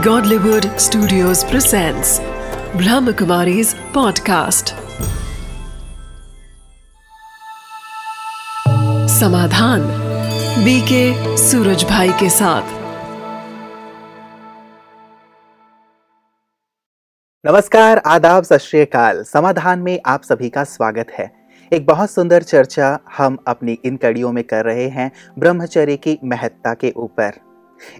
Godlywood 0.00 0.62
Studios 0.62 1.44
presents 1.44 2.20
Brahmakumari's 2.72 3.74
podcast. 3.74 4.70
समाधान 9.08 9.80
BK 10.64 11.36
Suraj 11.36 11.84
भाई 11.84 12.08
के 12.08 12.30
साथ। 12.30 12.62
नमस्कार, 17.46 17.98
आदाब, 17.98 18.44
सत 18.44 18.58
समाधान 19.26 19.78
में 19.78 20.00
आप 20.06 20.22
सभी 20.22 20.48
का 20.48 20.64
स्वागत 20.64 21.06
है। 21.18 21.32
एक 21.72 21.86
बहुत 21.86 22.10
सुंदर 22.10 22.42
चर्चा 22.42 22.98
हम 23.16 23.38
अपनी 23.46 23.78
इन 23.84 23.96
कड़ियों 23.96 24.32
में 24.32 24.44
कर 24.44 24.64
रहे 24.64 24.88
हैं 24.88 25.12
ब्रह्मचर्य 25.38 25.96
की 25.96 26.18
महत्ता 26.24 26.74
के 26.74 26.92
ऊपर। 26.96 27.49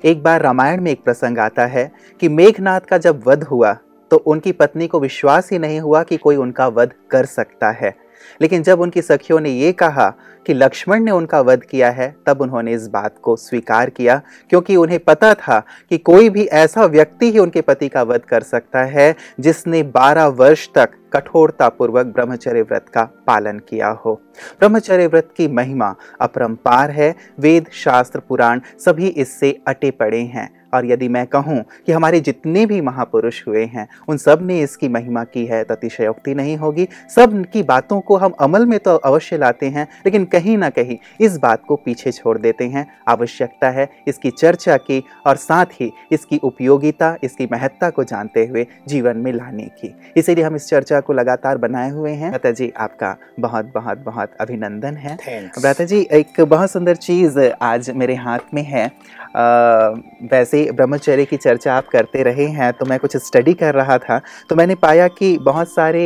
एक 0.04 0.22
बार 0.22 0.42
रामायण 0.42 0.80
में 0.80 0.90
एक 0.90 1.04
प्रसंग 1.04 1.38
आता 1.38 1.66
है 1.66 1.90
कि 2.20 2.28
मेघनाथ 2.28 2.80
का 2.80 2.98
जब 2.98 3.22
वध 3.26 3.44
हुआ 3.44 3.72
तो 4.10 4.16
उनकी 4.16 4.52
पत्नी 4.52 4.86
को 4.86 5.00
विश्वास 5.00 5.50
ही 5.52 5.58
नहीं 5.58 5.80
हुआ 5.80 6.02
कि 6.02 6.16
कोई 6.16 6.36
उनका 6.36 6.66
वध 6.68 6.92
कर 7.10 7.24
सकता 7.24 7.70
है। 7.70 7.94
लेकिन 8.42 8.62
जब 8.62 8.80
उनकी 8.80 9.02
सखियों 9.02 9.40
ने 9.40 9.50
ये 9.50 9.72
कहा 9.72 10.14
कि 10.46 10.54
लक्ष्मण 10.54 11.02
ने 11.02 11.10
उनका 11.10 11.40
वध 11.40 11.62
किया 11.62 11.90
है, 11.90 12.16
तब 12.26 12.40
उन्होंने 12.40 12.72
इस 12.72 12.88
बात 12.88 13.14
को 13.22 13.36
स्वीकार 13.36 13.90
किया, 13.90 14.22
क्योंकि 14.50 14.76
उन्हें 14.76 14.98
पता 14.98 15.34
था 15.34 15.62
कि 15.90 15.98
कोई 15.98 16.28
भी 16.28 16.44
ऐसा 16.44 16.84
व्यक्ति 16.84 17.32
ही 17.32 17.38
उनके 17.38 17.60
पति 17.60 17.88
का 17.88 18.02
वध 18.02 18.20
कर 18.20 18.42
सकता 18.42 18.84
है, 18.84 19.16
जिसने 19.40 19.82
12 19.82 20.26
वर्ष 20.26 20.68
तक 20.74 20.90
कठोरता 21.12 21.68
पूर्वक 21.68 22.06
ब्रह्मचर्य 22.06 22.62
व्रत 22.62 22.86
का 22.94 23.04
पालन 23.26 23.58
किया 23.58 23.88
हो। 23.88 24.22
ब्रह्मचर्य 24.58 25.06
व्रत 25.06 25.28
की 25.36 25.48
महिमा 25.48 25.94
अपरंपार 26.20 26.90
है। 26.90 27.14
वेद, 27.38 27.66
शास्त्र, 27.72 28.18
पुराण 28.18 28.60
सभी 28.78 29.08
इससे 29.08 29.60
अटे 29.66 29.90
पड़े 29.90 30.20
हैं। 30.20 30.59
और 30.72 30.86
यदि 30.86 31.08
मैं 31.08 31.26
कहूँ 31.26 31.62
कि 31.86 31.92
हमारे 31.92 32.20
जितने 32.20 32.64
भी 32.66 32.80
महापुरुष 32.80 33.46
हुए 33.46 33.64
हैं 33.66 33.86
उन 34.08 34.16
सबने 34.16 34.60
इसकी 34.62 34.88
महिमा 34.88 35.24
की 35.24 35.44
है 35.46 35.62
तो 35.64 35.74
अतिशयोक्ति 35.74 36.34
नहीं 36.34 36.56
होगी। 36.56 36.86
सब 37.10 37.44
की 37.52 37.62
बातों 37.62 38.00
को 38.00 38.16
हम 38.16 38.32
अमल 38.40 38.66
में 38.66 38.78
तो 38.78 38.94
अवश्य 38.96 39.38
लाते 39.38 39.66
हैं 39.68 39.86
लेकिन 40.06 40.24
कहीं 40.26 40.56
ना 40.58 40.70
कहीं 40.70 40.96
इस 41.20 41.36
बात 41.38 41.64
को 41.68 41.76
पीछे 41.76 42.12
छोड़ 42.12 42.36
देते 42.38 42.64
हैं। 42.66 42.86
आवश्यकता 43.08 43.70
है 43.70 43.88
इसकी 44.08 44.30
चर्चा 44.30 44.76
की 44.78 45.02
और 45.26 45.36
साथ 45.38 45.80
ही 45.80 45.90
इसकी 46.12 46.38
उपयोगिता 46.42 47.16
इसकी 47.24 47.48
महत्ता 47.52 47.90
को 47.90 48.04
जानते 48.04 48.46
हुए 48.46 48.66
जीवन 48.88 49.16
में 49.16 49.32
लाने 49.32 49.64
की। 49.78 49.94
इसीलिए 50.16 50.44
हम 50.44 50.56
इस 50.56 50.68
चर्चा 50.68 51.00
को 51.00 51.12
लगातार 51.12 51.58
बनाए 51.58 51.90
हुए 51.90 52.10
हैं। 52.12 52.30
भ्राता 52.30 52.50
जी 52.52 52.72
आपका 52.76 53.16
बहुत 53.40 53.70
बहुत 53.74 53.98
बहुत 54.04 54.34
अभिनंदन 54.40 54.96
है। 54.96 55.16
भ्राता 55.50 55.84
जी 55.84 56.00
एक 56.12 56.40
बहुत 56.40 56.70
सुंदर 56.70 56.94
चीज़ 56.96 57.38
आज 57.62 57.90
मेरे 57.92 58.14
हाथ 58.16 58.54
में 58.54 58.62
है। 58.64 58.84
आ, 58.86 59.88
वैसे 60.30 60.59
ब्रह्मचर्य 60.70 61.24
की 61.24 61.36
चर्चा 61.36 61.74
आप 61.74 61.88
करते 61.88 62.22
रहे 62.22 62.46
हैं 62.48 62.72
तो 62.72 62.86
मैं 62.86 62.98
कुछ 62.98 63.16
स्टडी 63.18 63.54
कर 63.54 63.74
रहा 63.74 63.98
था 63.98 64.20
तो 64.48 64.56
मैंने 64.56 64.74
पाया 64.76 65.08
कि 65.10 65.36
बहुत 65.40 65.68
सारे 65.68 66.04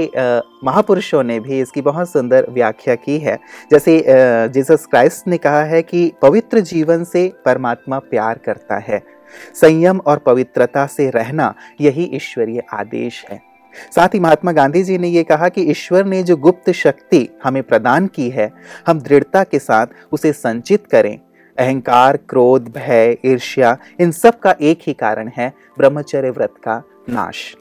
महापुरुषों 0.64 1.22
ने 1.22 1.38
भी 1.40 1.60
इसकी 1.60 1.80
बहुत 1.82 2.10
सुंदर 2.10 2.46
व्याख्या 2.50 2.94
की 2.96 3.18
है। 3.18 3.38
जैसे 3.70 4.02
जीसस 4.48 4.86
क्राइस्ट 4.86 5.28
ने 5.28 5.38
कहा 5.38 5.62
है 5.64 5.82
कि 5.82 6.10
पवित्र 6.22 6.60
जीवन 6.62 7.04
से 7.04 7.26
परमात्मा 7.44 7.98
प्यार 8.00 8.38
करता 8.38 8.78
है, 8.78 9.02
संयम 9.54 9.98
और 9.98 10.18
पवित्रता 10.18 10.86
से 10.88 11.08
रहना 11.10 11.54
यही 11.80 12.10
ईश्वरीय 12.14 12.62
आदेश 12.72 13.24
है। 13.30 13.40
साथ 13.90 14.08
ही 14.08 14.18
महात्मा 14.20 14.52
गांधी 14.52 14.82
जी 14.82 14.96
ने 14.98 15.08
यह 15.08 15.22
कहा 15.22 15.48
कि 15.48 15.62
ईश्वर 15.70 16.04
ने 16.04 16.22
जो 16.22 16.36
गुप्त 16.38 16.70
शक्ति 16.72 17.28
हमें 17.44 17.62
प्रदान 17.62 18.06
की 18.06 18.28
है, 18.30 18.50
हम 18.86 19.00
दृढ़ता 19.00 19.42
के 19.44 19.58
साथ 19.58 19.86
उसे 20.12 20.32
संचित 20.32 20.86
करें 20.86 21.18
अहंकार, 21.58 22.16
क्रोध, 22.16 22.68
भय, 22.68 23.16
ईर्ष्या, 23.24 23.76
इन 24.00 24.10
सब 24.10 24.38
का 24.38 24.54
एक 24.60 24.78
ही 24.86 24.92
कारण 24.92 25.30
है 25.36 25.52
ब्रह्मचर्य 25.78 26.30
व्रत 26.30 26.52
का 26.64 26.82
नाश। 27.08 27.56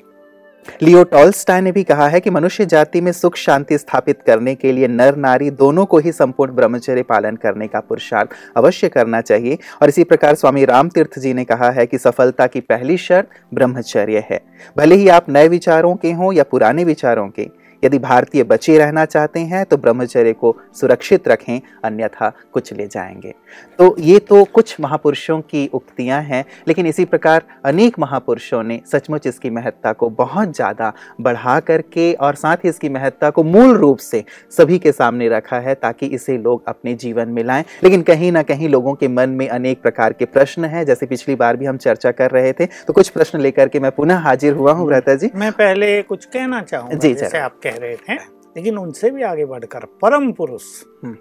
लियो 0.81 1.03
टॉल्स्टाय 1.03 1.61
ने 1.61 1.71
भी 1.71 1.83
कहा 1.83 2.07
है 2.07 2.19
कि 2.19 2.29
मनुष्य 2.29 2.65
जाति 2.65 3.01
में 3.01 3.11
सुख 3.11 3.35
शांति 3.35 3.77
स्थापित 3.77 4.21
करने 4.21 4.55
के 4.55 4.71
लिए 4.71 4.87
नर, 4.87 5.15
नारी 5.15 5.49
दोनों 5.49 5.85
को 5.85 5.97
ही 5.97 6.11
संपूर्ण 6.11 6.53
ब्रह्मचर्य 6.53 7.03
पालन 7.03 7.35
करने 7.35 7.67
का 7.67 7.79
पुरुषार्थ 7.79 8.29
अवश्य 8.57 8.89
करना 8.89 9.21
चाहिए। 9.21 9.57
और 9.81 9.89
इसी 9.89 10.03
प्रकार 10.03 10.35
स्वामी 10.35 10.65
राम 10.65 10.89
तीर्थ 10.89 11.19
जी 11.19 11.33
ने 11.33 11.43
कहा 11.43 11.69
है 11.69 11.85
कि 11.85 11.97
सफलता 11.97 12.47
की 12.47 12.59
पहली 12.59 12.97
शर्त 12.97 13.27
ब्रह्मचर्य 13.53 14.25
है। 14.29 14.39
भले 14.77 14.95
ही 14.95 15.07
आप 15.07 15.29
नए 15.29 15.47
विचारों 15.47 15.95
के 15.95 16.11
हों 16.11 16.33
या 16.33 16.43
पुराने 16.43 16.83
विचारों 16.83 17.29
के 17.29 17.49
यदि 17.83 17.99
भारतीय 17.99 18.43
बचे 18.43 18.77
रहना 18.77 19.05
चाहते 19.05 19.39
हैं 19.39 19.63
तो 19.65 19.77
ब्रह्मचर्य 19.77 20.33
को 20.33 20.55
सुरक्षित 20.79 21.27
रखें 21.27 21.59
अन्यथा 21.83 22.31
कुछ 22.53 22.73
ले 22.73 22.87
जाएँगे। 22.87 23.33
तो 23.79 23.95
ये 23.99 24.19
तो 24.19 24.43
कुछ 24.43 24.75
महापुरुषों 24.79 25.39
की 25.41 25.69
उक्तियाँ 25.73 26.21
हैं 26.21 26.43
लेकिन 26.67 26.87
इसी 26.87 27.05
प्रकार 27.05 27.43
अनेक 27.65 27.99
महापुरुषों 27.99 28.61
ने 28.63 28.79
सचमुच 28.91 29.27
इसकी 29.27 29.49
महत्ता 29.49 29.93
को 29.93 30.09
बहुत 30.11 30.55
ज़्यादा 30.55 30.91
बढ़ा 31.21 31.59
करके 31.59 32.11
और 32.13 32.35
साथ 32.35 32.57
ही 32.57 32.69
इसकी 32.69 32.89
महत्ता 32.89 33.29
को 33.29 33.43
मूल 33.43 33.75
रूप 33.77 33.97
से 33.97 34.23
सभी 34.57 34.79
के 34.79 34.91
सामने 34.91 35.29
रखा 35.29 35.59
है 35.59 35.75
ताकि 35.75 36.05
इसे 36.05 36.37
लोग 36.37 36.63
अपने 36.67 36.93
जीवन 36.95 37.29
में 37.29 37.43
लाएँ। 37.43 37.63
लेकिन 37.83 38.01
कहीं 38.01 38.31
ना 38.31 38.43
कहीं 38.43 38.69
लोगों 38.69 38.93
के 38.93 39.07
मन 39.07 39.29
में 39.29 39.47
अनेक 39.49 39.81
प्रकार 39.81 40.13
के 40.13 40.25
प्रश्न 40.27 40.65
हैं 40.65 40.85
जैसे 40.85 41.05
पिछली 41.05 41.35
बार 41.35 41.57
भी 41.57 41.65
हम 41.65 41.77
चर्चा 41.77 42.11
कर 42.11 42.31
रहे 42.31 42.53
थे 42.53 42.65
तो 42.65 42.93
कुछ 42.93 43.09
प्रश्न 43.09 43.39
लेकर 43.41 43.67
के 43.67 43.79
मैं 43.79 43.91
पुनः 43.91 44.17
हाजिर 44.19 44.53
हुआ 44.53 44.73
हूँ 44.73 44.89
रहता 44.91 45.15
जी 45.15 45.29
मैं 45.35 45.51
पहले 45.51 46.01
कुछ 46.03 46.25
कहना 46.25 46.61
चाहूँगा 46.61 46.97
जी, 46.97 47.13
जैसे 47.13 47.37
आप 47.37 47.59
कह 47.63 47.72
रहे 47.75 47.95
थे 47.95 48.13
लेकिन 48.57 48.77
उनसे 48.77 49.09
भी 49.11 49.23
आगे 49.23 49.45
बढ़कर 49.45 49.85
परम 50.01 50.31
पुरुष 50.31 50.63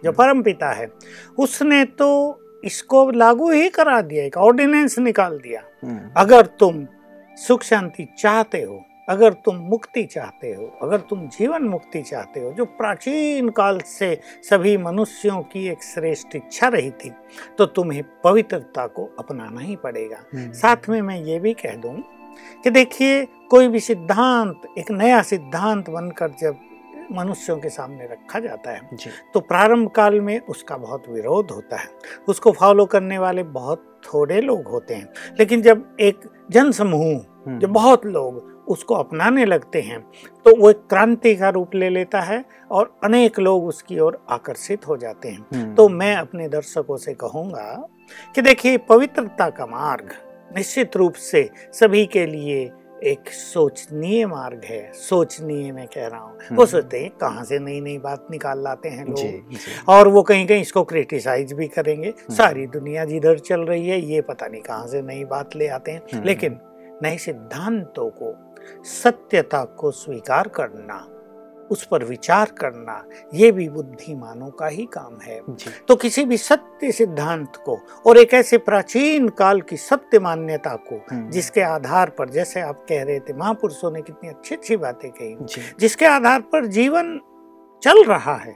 जो 0.05 0.13
परम 0.13 0.43
पिता 0.43 0.71
है 0.71 0.91
उसने 1.39 1.85
तो 1.85 2.09
इसको 2.65 3.11
लागू 3.11 3.51
ही 3.51 3.69
करा 3.69 4.01
दिया 4.01 4.25
एक 4.25 4.37
ऑर्डिनेंस 4.37 4.99
निकाल 4.99 5.39
दिया। 5.39 5.63
अगर 6.17 6.47
तुम 6.61 6.87
सुख 7.37 7.63
शांति 7.63 8.07
चाहते 8.19 8.63
हो 8.63 8.81
अगर 9.09 9.33
तुम 9.45 9.57
मुक्ति 9.57 10.05
चाहते 10.05 10.53
हो 10.53 10.67
अगर 10.83 11.01
तुम 11.01 11.27
जीवन 11.29 11.63
मुक्ति 11.63 12.03
चाहते 12.03 12.41
हो 12.41 12.53
जो 12.53 12.65
प्राचीन 12.65 13.49
काल 13.49 13.79
से 13.79 14.15
सभी 14.51 14.77
मनुष्यों 14.77 15.41
की 15.43 15.67
एक 15.69 15.83
श्रेष्ठ 15.83 16.37
इच्छा 16.37 16.69
रही 16.69 16.91
थी 16.91 17.13
तो 17.59 17.67
तुम्हें 17.67 18.03
पवित्रता 18.25 18.87
को 18.87 19.05
अपनाना 19.19 19.61
ही 19.61 19.77
पड़ेगा। 19.77 20.25
साथ 20.37 20.89
में 20.89 21.01
मैं 21.03 21.21
ये 21.23 21.39
भी 21.39 21.53
कह 21.55 21.77
दूँ 21.77 21.97
कि 22.65 22.71
देखिए 22.71 23.25
कोई 23.51 23.69
भी 23.69 23.81
सिद्धांत 23.81 24.69
एक 24.79 24.91
नया 24.93 25.23
सिद्धांत 25.23 25.91
बनकर 25.91 26.31
जब 26.41 26.59
मनुष्यों 27.13 27.57
के 27.59 27.69
सामने 27.69 28.05
रखा 28.05 28.39
जाता 28.41 28.71
है 28.71 29.11
तो 29.35 29.41
प्रारंभ 29.43 29.89
काल 29.91 30.21
में 30.21 30.39
उसका 30.41 30.77
बहुत 30.77 31.09
विरोध 31.09 31.51
होता 31.51 31.77
है 31.77 31.89
उसको 32.29 32.53
फॉलो 32.53 32.87
करने 32.87 33.19
वाले 33.19 33.43
बहुत 33.53 33.89
थोड़े 34.05 34.41
लोग 34.41 34.69
होते 34.69 34.95
हैं 34.95 35.35
लेकिन 35.39 35.63
जब 35.63 35.85
एक 36.01 36.29
जन 36.51 36.71
समूह 36.73 37.05
हम्म। 37.47 37.67
बहुत 37.69 38.07
लोग 38.07 38.51
उसको 38.69 38.95
अपनाने 38.95 39.45
लगते 39.45 39.81
हैं 39.81 40.01
तो 40.47 40.57
वो 40.57 40.71
एक 40.71 40.83
क्रांति 40.89 41.35
का 41.37 41.49
रूप 41.49 41.75
ले 41.75 41.89
लेता 41.89 42.21
है 42.21 42.45
और 42.71 42.95
अनेक 43.05 43.39
लोग 43.41 43.65
उसकी 43.67 43.99
ओर 43.99 44.25
आकर्षित 44.31 44.87
हो 44.89 44.97
जाते 44.97 45.29
हैं 45.29 45.47
हम्म। 45.55 45.75
तो 45.75 45.89
मैं 45.91 46.15
अपने 46.17 46.49
दर्शकों 46.49 46.97
से 46.97 47.15
कहूँगा 47.15 47.65
कि 48.35 48.43
देखिए 48.43 48.77
पवित्रता 48.89 49.49
का 49.51 49.67
मार्ग 49.67 50.15
निश्चित 50.57 50.97
रूप 50.97 51.15
से 51.15 51.49
सभी 51.73 52.05
के 52.07 52.25
लिए 52.27 52.71
एक 53.03 53.29
सोचनीय 53.29 54.25
मार्ग 54.27 54.65
है 54.65 54.81
सोचनीय 54.95 55.71
मैं 55.73 55.87
कह 55.87 56.07
रहा 56.07 56.21
हूँ 56.21 56.33
वो 56.33 56.47
हम्म। 56.51 56.65
सोचते 56.65 56.99
हैं 57.01 57.11
कहाँ 57.11 57.45
से 57.45 57.59
नई 57.59 57.81
नई 57.81 57.97
बात 57.99 58.27
निकाल 58.31 58.63
लाते 58.63 58.89
हैं 58.89 59.05
जी, 59.05 59.23
लोग 59.23 59.51
जी। 59.51 59.59
और 59.89 60.09
वो 60.09 60.23
कहीं 60.23 60.47
कहीं 60.47 60.61
इसको 60.61 60.83
क्रिटिसाइज 60.85 61.53
भी 61.53 61.69
करेंगे 61.69 62.09
हम्म। 62.09 62.35
सारी 62.35 62.67
दुनिया 62.67 63.05
जिधर 63.05 63.39
चल 63.39 63.61
रही 63.61 63.89
है 63.89 64.01
ये 64.03 64.21
पता 64.21 64.47
नहीं 64.47 64.63
कहाँ 64.63 64.87
से 64.87 65.03
नई 65.03 65.25
बात 65.25 65.57
ले 65.57 65.69
आते 65.69 65.91
हैं 65.91 66.03
हम्म। 66.15 66.25
लेकिन 66.25 66.59
नए 67.03 67.17
सिद्धांतों 67.19 68.09
को 68.13 68.35
सत्यता 68.85 69.65
को 69.79 69.91
स्वीकार 69.91 70.49
करना 70.49 71.07
उस 71.73 71.87
पर 71.87 72.05
विचार 72.05 72.51
करना 72.59 73.03
ये 73.35 73.51
भी 73.53 73.69
बुद्धिमानों 73.69 74.51
का 74.51 74.67
ही 74.67 74.85
काम 74.93 75.19
है। 75.23 75.41
तो 75.89 75.97
किसी 75.97 76.25
भी 76.25 76.37
सत्य 76.39 76.93
सिद्धांत 76.93 77.57
को 77.67 77.79
और 78.07 78.19
एक 78.19 78.35
ऐसे 78.35 78.59
प्राचीन 78.61 79.29
काल 79.29 79.61
की 79.61 79.77
सत्य 79.79 80.19
मान्यता 80.19 80.75
को। 80.89 81.01
जिसके 81.31 81.61
आधार 81.63 82.11
पर 82.11 82.29
जैसे 82.29 82.61
आप 82.61 82.85
कह 82.89 83.03
रहे 83.03 83.21
थे 83.21 83.35
महापुरुषों 83.35 83.91
ने 83.93 84.03
कितनी 84.03 84.31
अच्छी 84.31 84.55
अच्छी 84.55 84.77
बातें 84.77 85.11
कही 85.11 85.37
जिसके 85.81 86.07
आधार 86.07 86.41
पर 86.53 86.67
जीवन 86.69 87.21
चल 87.83 88.03
रहा 88.05 88.35
है 88.35 88.55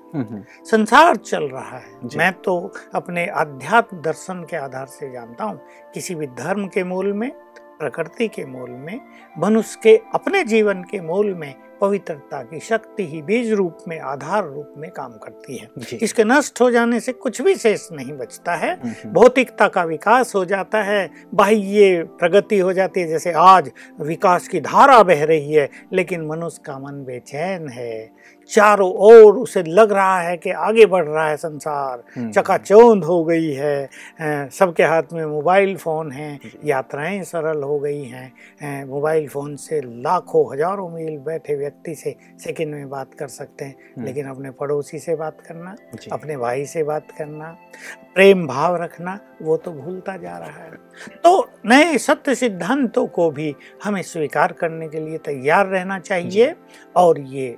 संसार 0.65 1.17
चल 1.17 1.45
रहा 1.45 1.77
है। 1.77 2.17
मैं 2.17 2.33
तो 2.43 2.57
अपने 2.95 3.27
आध्यात्म 3.37 4.01
दर्शन 4.01 4.45
के 4.51 4.57
आधार 4.57 4.87
से 4.89 5.11
जानता 5.13 5.45
हूँ 5.45 5.61
किसी 5.95 6.15
भी 6.15 6.27
धर्म 6.37 6.67
के 6.67 6.85
मूल 6.85 7.13
में 7.13 7.31
प्रकृति 7.79 8.29
के 8.29 8.45
मूल 8.45 8.71
में 8.71 9.01
मनुष्य 9.39 9.81
के 9.83 9.97
अपने 10.15 10.43
जीवन 10.45 10.83
के 10.83 11.01
मूल 11.01 11.35
में 11.35 11.55
पवित्रता 11.81 12.43
की 12.43 12.61
शक्ति 12.61 13.07
ही 13.07 13.21
बीज 13.23 13.53
रूप 13.53 13.79
में 13.89 13.99
आधार 14.01 14.45
रूप 14.45 14.75
में 14.77 14.91
काम 14.91 15.13
करती 15.13 15.57
है। 15.57 15.69
इसके 16.03 16.25
नष्ट 16.25 16.61
हो 16.61 16.71
जाने 16.71 17.01
से 17.01 17.13
कुछ 17.13 17.41
भी 17.43 17.55
शेष 17.55 17.89
नहीं 17.93 18.13
बचता 18.13 18.55
है। 18.55 18.75
भौतिकता 19.07 19.69
का 19.69 19.83
विकास 19.85 20.35
हो 20.35 20.45
जाता 20.45 20.83
है 20.83 21.11
बाह्य 21.35 22.03
प्रगति 22.19 22.59
हो 22.59 22.73
जाती 22.73 23.01
है 23.01 23.09
जैसे 23.09 23.33
आज 23.33 23.71
विकास 24.01 24.49
की 24.49 24.61
धारा 24.61 25.03
बह 25.03 25.25
रही 25.25 25.53
है 25.53 25.69
लेकिन 25.93 26.27
मनुष्य 26.27 26.63
का 26.67 26.79
मन 26.79 27.05
बेचैन 27.05 27.69
है। 27.69 28.11
चारों 28.51 28.91
ओर 29.05 29.37
उसे 29.37 29.63
लग 29.63 29.93
रहा 29.93 30.21
है 30.21 30.37
कि 30.37 30.51
आगे 30.51 30.87
बढ़ 30.87 31.05
रहा 31.05 31.29
है 31.29 31.37
संसार। 31.37 32.03
हम्म। 32.17 32.31
चकाचौंध 32.33 33.05
हो 33.05 33.23
गई 33.25 33.51
है 33.53 34.49
सबके 34.51 34.83
हाथ 34.83 35.13
में 35.13 35.25
मोबाइल 35.27 35.77
फ़ोन 35.77 36.13
हैं 36.13 36.39
यात्राएँ 36.65 37.23
सरल 37.25 37.63
हो 37.63 37.79
गई 37.79 38.05
हैं 38.05 38.85
मोबाइल 38.87 39.29
फ़ोन 39.29 39.57
से 39.57 39.81
लाखों 40.03 40.45
हज़ारों 40.53 40.89
मील 40.91 41.19
बैठे 41.19 41.55
व्यक्ति 41.57 41.95
से 41.95 42.15
सेकंड 42.45 42.75
में 42.75 42.89
बात 42.91 43.15
कर 43.15 43.29
सकते 43.29 43.65
हैं। 43.65 43.77
हम्म। 43.97 44.07
लेकिन 44.07 44.27
अपने 44.27 44.51
पड़ोसी 44.51 44.99
से 44.99 45.17
बात 45.17 45.41
करना 45.49 45.75
अपने 46.13 46.37
भाई 46.37 46.65
से 46.67 46.83
बात 46.85 47.11
करना 47.19 47.57
प्रेम 48.15 48.47
भाव 48.47 48.77
रखना 48.83 49.19
वो 49.43 49.57
तो 49.57 49.73
भूलता 49.73 50.17
जा 50.17 50.37
रहा 50.39 50.63
है। 50.63 50.71
तो 51.25 51.49
नए 51.67 51.97
सत्य 51.99 52.35
सिद्धांतों 52.35 53.07
को 53.09 53.31
भी 53.31 53.55
हमें 53.85 54.03
स्वीकार 54.05 54.53
करने 54.53 54.89
के 54.89 55.01
लिए 55.01 55.19
तैयार 55.19 55.67
रहना 55.67 55.99
चाहिए 55.99 56.55
और 56.97 57.21
ये 57.21 57.57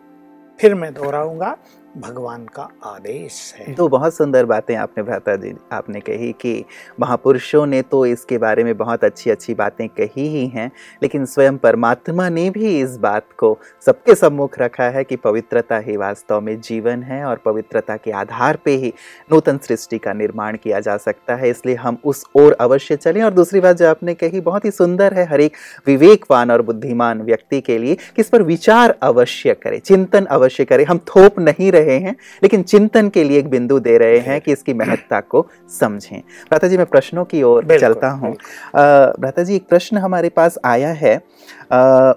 फिर 0.60 0.74
मैं 0.74 0.94
दोहराऊँगा। 0.94 1.56
भगवान 1.98 2.44
का 2.46 2.68
आदेश 2.86 3.54
है। 3.58 3.74
तो 3.74 3.88
बहुत 3.88 4.14
सुंदर 4.14 4.44
बातें 4.46 4.74
आपने 4.76 5.02
भ्राता 5.02 5.34
जी, 5.36 5.52
आपने 5.72 6.00
कही 6.00 6.30
कि 6.32 6.64
महापुरुषों 7.00 7.64
ने 7.66 7.80
तो 7.82 8.04
इसके 8.06 8.38
बारे 8.38 8.64
में 8.64 8.76
बहुत 8.76 9.04
अच्छी 9.04 9.30
अच्छी 9.30 9.54
बातें 9.54 9.88
कही 9.90 10.26
ही 10.28 10.46
हैं, 10.48 10.70
लेकिन 11.02 11.24
स्वयं 11.26 11.56
परमात्मा 11.58 12.28
ने 12.28 12.48
भी 12.50 12.78
इस 12.80 12.96
बात 12.98 13.26
को 13.38 13.56
सबके 13.86 14.14
सम्मुख 14.14 14.58
रखा 14.58 14.88
है 14.88 15.04
कि 15.04 15.16
पवित्रता 15.18 15.78
ही 15.78 15.96
वास्तव 15.96 16.40
में 16.40 16.60
जीवन 16.60 17.02
है 17.02 17.24
और 17.24 17.40
पवित्रता 17.44 17.96
के 17.96 18.10
आधार 18.12 18.58
पे 18.64 18.76
ही 18.76 18.92
नूतन 19.32 19.58
सृष्टि 19.58 19.98
का 19.98 20.12
निर्माण 20.12 20.56
किया 20.56 20.80
जा 20.80 20.96
सकता 20.98 21.34
है, 21.34 21.50
इसलिए 21.50 21.74
हम 21.76 21.98
उस 22.04 22.24
ओर 22.36 22.56
अवश्य 22.60 22.96
चलें। 22.96 23.22
और 23.22 23.30
दूसरी 23.32 23.60
बात 23.60 23.76
जो 23.76 23.88
आपने 23.88 24.14
कही, 24.14 24.40
बहुत 24.40 24.64
ही 24.64 24.70
सुंदर 24.70 25.14
है 25.14 25.24
हर 25.26 25.40
एक 25.40 25.56
विवेकवान 25.86 26.50
और 26.50 26.62
बुद्धिमान 26.62 27.22
व्यक्ति 27.22 27.60
के 27.60 27.78
लिए 27.78 27.94
कि 27.94 28.20
इस 28.20 28.28
पर 28.28 28.42
विचार 28.44 28.96
अवश्य 29.02 29.54
करें, 29.54 29.78
चिंतन 29.80 30.24
अवश्य 30.26 30.64
करें। 30.64 30.84
हम 30.84 30.98
थोप 31.06 31.38
नहीं 31.40 31.70
रहे 31.72 31.87
रहे 31.88 31.98
हैं 31.98 32.16
लेकिन 32.42 32.62
चिंतन 32.64 33.08
के 33.08 33.24
लिए 33.24 33.38
एक 33.38 33.48
बिंदु 33.50 33.78
दे 33.80 33.96
रहे 33.98 34.18
हैं 34.20 34.40
कि 34.40 34.52
इसकी 34.52 34.74
महत्ता 34.74 35.20
को 35.22 35.46
समझें। 35.70 36.18
भ्राता 36.18 36.68
जी 36.68 36.76
मैं 36.76 36.86
प्रश्नों 36.86 37.24
की 37.24 37.42
ओर 37.42 37.76
चलता 37.78 38.10
हूँ। 38.10 38.32
भ्राता 38.74 39.42
जी 39.42 39.56
एक 39.56 39.68
प्रश्न 39.68 39.98
हमारे 39.98 40.28
पास 40.30 40.58
आया 40.64 40.92
है। 40.94 41.16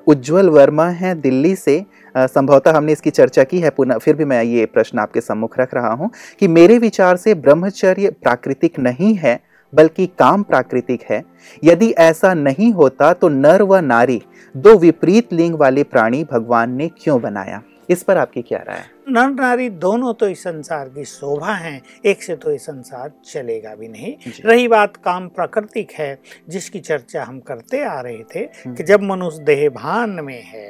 उज्जवल 0.08 0.50
वर्मा 0.50 0.88
है 0.88 1.14
दिल्ली 1.22 1.56
से। 1.56 1.84
संभवतः 2.16 2.78
हमने 2.78 2.92
इसकी 2.92 3.10
चर्चा 3.10 3.44
की 3.44 3.60
है 3.60 3.70
पुनः 3.70 3.98
फिर 3.98 4.16
भी 4.16 4.26
मैं 4.26 4.42
ये 4.44 4.66
प्रश्न 4.66 5.00
आपके 5.00 5.22
सम्मुख 5.22 5.60
रख 5.60 5.74
रहा 5.74 5.94
हूँ 5.94 6.10
कि 6.40 6.48
मेरे 6.50 6.78
विचार 6.78 7.18
से 7.18 7.34
ब्रह्मचर्य 7.36 8.10
प्राकृतिक 8.24 8.80
नहीं 8.80 9.14
है 9.16 9.40
बल्कि 9.74 10.06
काम 10.20 10.44
प्राकृतिक 10.44 11.04
है। 11.10 11.24
यदि 11.64 11.90
ऐसा 12.00 12.34
नहीं 12.34 12.72
होता 12.74 13.12
तो 13.14 13.30
नर 13.30 13.62
व 13.64 13.78
नारी 13.78 14.22
दो 14.56 14.78
विपरीत 14.78 15.34
लिंग 15.34 15.56
वाले 15.56 15.84
प्राणी 15.86 16.24
भगवान 16.32 16.72
ने 16.72 16.90
क्यों 16.98 17.22
बनाया? 17.22 17.62
इस 17.90 18.04
पर 18.04 18.18
आपकी 18.18 18.42
क्या 18.42 18.60
राय 18.60 18.78
है? 18.78 18.86
नर 19.12 19.30
नारी 19.32 19.70
दोनों 19.80 20.14
तो 20.14 20.28
इस 20.28 20.44
संसार 20.44 20.90
की 20.90 21.06
शोभा 21.06 21.54
हैं 21.56 21.82
एक 22.06 22.24
से 22.24 22.36
तो 22.36 22.52
ये 22.52 22.58
संसार 22.60 23.12
चलेगा 23.26 23.74
भी 23.76 23.88
नहीं 23.88 24.16
रही 24.46 24.68
बात 24.68 24.96
काम 25.00 25.28
प्राकृतिक 25.32 25.92
है 25.94 26.18
जिसकी 26.50 26.80
चर्चा 26.82 27.24
हम 27.24 27.40
करते 27.42 27.84
आ 27.86 28.00
रहे 28.02 28.24
थे 28.26 28.40
हम्म। 28.40 28.76
कि 28.76 28.84
जब 28.84 29.02
मनुष्य 29.04 29.44
देह 29.46 29.68
भान 29.72 30.20
में 30.22 30.42
है 30.44 30.70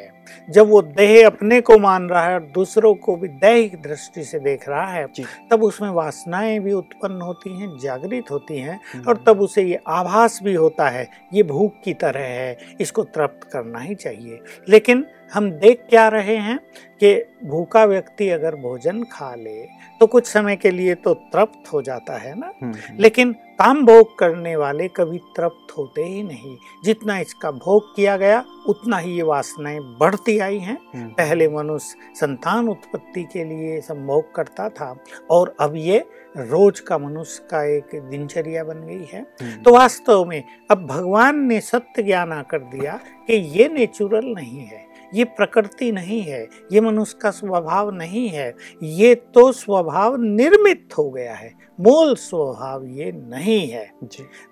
जब 0.50 0.68
वो 0.68 0.82
देह 0.82 1.26
अपने 1.26 1.60
को 1.62 1.78
मान 1.80 2.08
रहा 2.10 2.24
है 2.24 2.34
और 2.34 2.42
दूसरों 2.54 2.94
को 2.96 3.16
भी 3.16 3.28
दैहिक 3.28 3.82
दृष्टि 3.82 4.24
से 4.24 4.40
देख 4.40 4.68
रहा 4.70 4.86
है 4.86 5.06
तब 5.52 5.64
उसमें 5.64 5.90
वासनाएँ 5.92 6.60
भी 6.60 6.74
उत्पन्न 6.74 7.22
होती 7.22 7.50
हैं 7.52 7.78
जागृत 7.78 8.32
होती 8.32 8.58
हैं 8.58 8.80
हम्म। 8.86 9.08
और 9.08 9.24
तब 9.28 9.42
उसे 9.42 9.64
ये 9.64 9.80
आभास 9.90 10.40
भी 10.44 10.54
होता 10.56 10.90
है 10.90 11.08
ये 11.34 11.44
भूख 11.46 11.82
की 11.84 11.94
तरह 11.96 12.26
है 12.32 12.76
इसको 12.82 13.04
तृप्त 13.10 13.50
करना 13.54 13.80
ही 13.80 13.96
चाहिए 13.96 14.40
लेकिन 14.70 15.06
हम 15.34 15.52
देख 15.52 15.86
क्या 15.90 16.08
रहे 16.08 16.36
हैं 16.36 16.60
कि 17.04 17.14
भूखा 17.46 17.86
व्यक्ति 17.86 18.30
अगर 18.30 18.56
भोजन 18.56 19.04
खा 19.04 19.36
ले 19.36 19.64
तो 20.00 20.08
कुछ 20.08 20.28
समय 20.28 20.56
के 20.56 20.72
लिए 20.72 20.96
तो 20.96 21.14
तृप्त 21.14 21.74
हो 21.74 21.82
जाता 21.82 22.18
है 22.18 22.40
ना? 22.40 22.54
हम्म, 22.64 22.74
हम्म। 22.74 23.02
लेकिन 23.02 23.34
काम 23.34 23.86
भोग 23.86 24.18
करने 24.18 24.56
वाले 24.56 24.88
कभी 24.88 25.18
तृप्त 25.18 25.78
होते 25.78 26.04
ही 26.04 26.24
नहीं। 26.24 26.58
जितना 26.84 27.20
इसका 27.20 27.52
भोग 27.52 27.96
किया 27.96 28.18
गया 28.18 28.44
उतना 28.68 28.98
ही 28.98 29.16
ये 29.16 29.24
वासनाएँ 29.24 29.80
बढ़ती 29.80 30.40
आई 30.40 30.58
हैं। 30.58 30.78
हम्म। 30.96 31.08
पहले 31.08 31.50
मनुष्य 31.50 31.96
संतान 32.16 32.70
उत्पत्ति 32.70 33.24
के 33.24 33.44
लिए 33.44 33.82
संभोग 33.82 34.36
करता 34.36 34.70
था 34.70 34.96
और 35.32 35.56
अब 35.60 35.76
ये 35.76 36.06
रोज 36.38 36.80
का 36.80 36.98
मनुष्य 36.98 37.48
का 37.52 37.64
एक 37.64 37.90
दिनचर्या 37.96 38.64
बन 38.64 38.86
गई 38.86 39.08
है। 39.14 39.22
तो 39.64 39.74
वास्तव 39.74 40.26
में 40.26 40.44
अब 40.72 40.86
भगवान 40.88 41.40
ने 41.40 41.62
सत्य 41.62 42.04
ज्ञान 42.04 42.32
आकर 42.32 42.60
दिया 42.60 43.00
कि 43.28 43.34
ये 43.34 43.70
नेचुरल 43.70 44.26
नहीं 44.26 44.66
है। 44.66 44.91
ये 45.16 45.24
प्रकृति 45.24 45.92
नहीं 45.92 46.22
है 46.22 46.48
ये 46.72 46.82
मनुष्य 46.82 47.18
का 47.22 47.32
स्वभाव 47.32 47.90
नहीं 47.92 48.30
है 48.30 48.56
ये 48.84 49.16
तो 49.16 49.52
स्वभाव 49.52 50.16
निर्मित 50.22 50.88
हो 50.98 51.10
गया 51.10 51.34
है। 51.34 51.54
मूल 51.80 52.16
स्वभाव 52.16 52.86
ये 52.86 53.12
नहीं 53.12 53.68
है। 53.70 53.92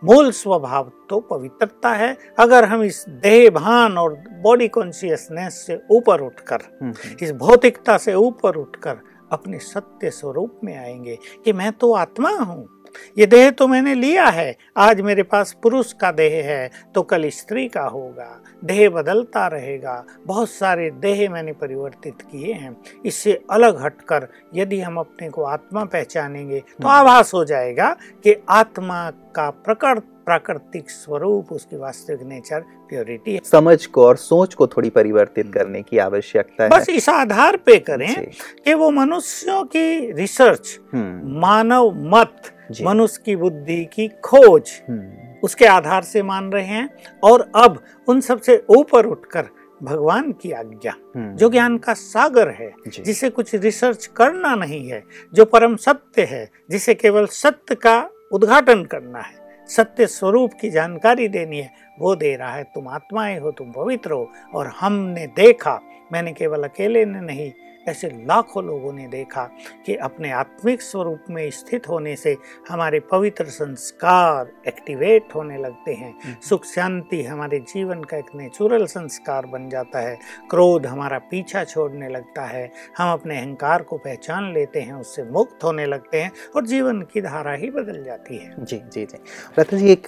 मूल 0.03 0.31
स्वभाव 0.31 0.91
तो 1.09 1.19
पवित्रता 1.19 1.89
है। 1.89 2.17
अगर 2.39 2.65
हम 2.65 2.83
इस 2.83 3.05
देह 3.09 3.49
भान 3.49 3.97
और 3.97 4.13
बॉडी 4.43 4.67
कॉन्शियसनेस 4.67 5.53
से 5.67 5.79
ऊपर 5.91 6.21
उठकर 6.21 6.59
हम्म, 6.81 6.93
हम्म। 7.05 7.15
इस 7.21 7.31
भौतिकता 7.31 7.97
से 7.97 8.13
ऊपर 8.13 8.55
उठकर 8.55 8.97
अपने 9.31 9.59
सत्य 9.59 10.09
स्वरूप 10.09 10.59
में 10.63 10.77
आएँगे 10.77 11.17
कि 11.45 11.53
मैं 11.53 11.71
तो 11.71 11.93
आत्मा 11.93 12.29
हूँ। 12.29 12.78
ये 13.17 13.25
देह 13.25 13.49
तो 13.51 13.67
मैंने 13.67 13.93
लिया 13.95 14.25
है 14.27 14.55
आज 14.79 15.01
मेरे 15.01 15.23
पास 15.25 15.55
पुरुष 15.63 15.93
का 15.93 16.11
देह 16.13 16.33
है 16.45 16.69
तो 16.95 17.01
कल 17.03 17.29
स्त्री 17.31 17.67
का 17.67 17.83
होगा 17.85 18.29
देह 18.63 18.89
बदलता 18.89 19.47
रहेगा 19.47 20.03
बहुत 20.25 20.49
सारे 20.49 20.89
देह 20.99 21.29
मैंने 21.29 21.53
परिवर्तित 21.55 22.21
किए 22.21 22.53
हैं 22.53 22.75
इससे 23.05 23.39
अलग 23.51 23.81
हटकर 23.81 24.27
यदि 24.55 24.79
हम 24.81 24.97
अपने 24.97 25.29
को 25.29 25.43
आत्मा 25.45 25.83
पहचानेंगे 25.87 26.59
तो 26.59 26.87
हम्म। 26.87 26.91
आभास 26.91 27.33
हो 27.33 27.43
जाएगा 27.45 27.95
कि 28.23 28.35
आत्मा 28.51 29.09
का 29.35 29.49
प्रकट 29.59 30.01
प्राकृतिक 30.25 30.89
स्वरूप 30.89 31.51
उसकी 31.51 31.77
वास्तविक 31.77 32.21
नेचर 32.23 32.59
प्योरिटी 32.89 33.33
है 33.33 33.39
समझ 33.45 33.85
को 33.87 34.05
और 34.05 34.17
सोच 34.19 34.53
को 34.53 34.67
थोड़ी 34.67 34.89
परिवर्तित 34.91 35.45
हम्म। 35.45 35.53
करने 35.53 35.81
की 35.81 35.97
आवश्यकता 35.99 36.63
है 36.63 36.69
बस 36.69 36.89
इस 36.91 37.09
आधार 37.09 37.57
पे 37.65 37.77
करें 37.81 38.13
कि 38.59 38.73
वो 38.73 38.89
मनुष्यों 38.91 39.63
की 39.67 40.11
रिसर्च 40.13 40.77
हम्म। 40.93 41.39
मानव 41.39 41.91
मत 42.11 42.51
मनुष्य 42.81 43.21
की 43.25 43.35
बुद्धि 43.35 43.83
की 43.93 44.07
खोज 44.25 44.71
हम्म। 44.89 45.39
उसके 45.43 45.65
आधार 45.67 46.03
से 46.03 46.21
मान 46.23 46.51
रहे 46.51 46.65
हैं 46.65 46.89
और 47.23 47.49
अब 47.55 47.81
उन 48.07 48.21
सबसे 48.21 48.63
ऊपर 48.69 49.05
उठकर 49.05 49.49
भगवान 49.81 50.31
की 50.31 50.51
आज्ञा 50.51 50.93
हम्म। 51.15 51.35
जो 51.35 51.49
ज्ञान 51.49 51.77
का 51.77 51.93
सागर 51.93 52.49
है 52.51 52.71
जिसे 52.97 53.29
कुछ 53.29 53.53
रिसर्च 53.55 54.05
करना 54.15 54.55
नहीं 54.55 54.87
है 54.89 55.03
जो 55.33 55.45
परम 55.45 55.75
सत्य 55.77 56.23
है 56.25 56.49
जिसे 56.71 56.93
केवल 56.95 57.25
सत्य 57.33 57.75
का 57.75 57.99
उद्घाटन 58.33 58.83
करना 58.85 59.19
है 59.19 59.37
सत्य 59.69 60.07
स्वरूप 60.07 60.53
की 60.61 60.69
जानकारी 60.69 61.27
देनी 61.27 61.59
है 61.59 61.71
वो 61.99 62.15
दे 62.15 62.35
रहा 62.35 62.51
है 62.51 62.63
तुम 62.65 62.87
आत्माएँ 62.87 63.39
हो 63.39 63.51
तुम 63.51 63.71
पवित्र 63.71 64.11
हो 64.11 64.29
और 64.53 64.67
हमने 64.79 65.25
देखा 65.35 65.79
मैंने 66.11 66.33
केवल 66.33 66.63
अकेले 66.63 67.05
ने 67.05 67.21
नहीं 67.21 67.51
ऐसे 67.89 68.07
लाखों 68.07 68.63
लोगों 68.63 68.93
ने 68.93 69.07
देखा 69.07 69.43
कि 69.85 69.95
अपने 69.95 70.31
आत्मिक 70.31 70.81
स्वरूप 70.81 71.19
में 71.29 71.49
स्थित 71.49 71.89
होने 71.89 72.15
से 72.15 72.37
हमारे 72.69 72.99
पवित्र 72.99 73.45
संस्कार 73.45 74.51
एक्टिवेट 74.67 75.27
होने 75.35 75.57
लगते 75.57 75.93
हैं। 75.93 76.13
हम्म। 76.23 76.35
सुख 76.49 76.65
शांति 76.65 77.23
हमारे 77.23 77.59
जीवन 77.59 78.03
का 78.03 78.17
एक 78.17 78.25
नेचुरल 78.35 78.85
संस्कार 78.85 79.45
बन 79.45 79.69
जाता 79.69 79.99
है। 79.99 80.17
क्रोध 80.49 80.85
हमारा 80.85 81.17
पीछा 81.17 81.63
छोड़ने 81.63 82.09
लगता 82.09 82.45
है। 82.45 82.71
हम 82.97 83.11
अपने 83.13 83.37
अहंकार 83.37 83.83
को 83.83 83.97
पहचान 83.97 84.53
लेते 84.53 84.79
हैं 84.79 84.93
उससे 84.93 85.23
मुक्त 85.23 85.63
होने 85.63 85.85
लगते 85.85 86.21
हैं 86.21 86.31
और 86.55 86.65
जीवन 86.65 87.01
की 87.01 87.21
धारा 87.21 87.53
ही 87.53 87.69
बदल 87.71 88.03
जाती 88.03 88.37
है। 88.37 88.55
जी 88.59 88.77
जी 88.93 89.05
जी। 89.05 89.17
रत्न 89.59 89.77
जी 89.77 89.91
एक 89.91 90.05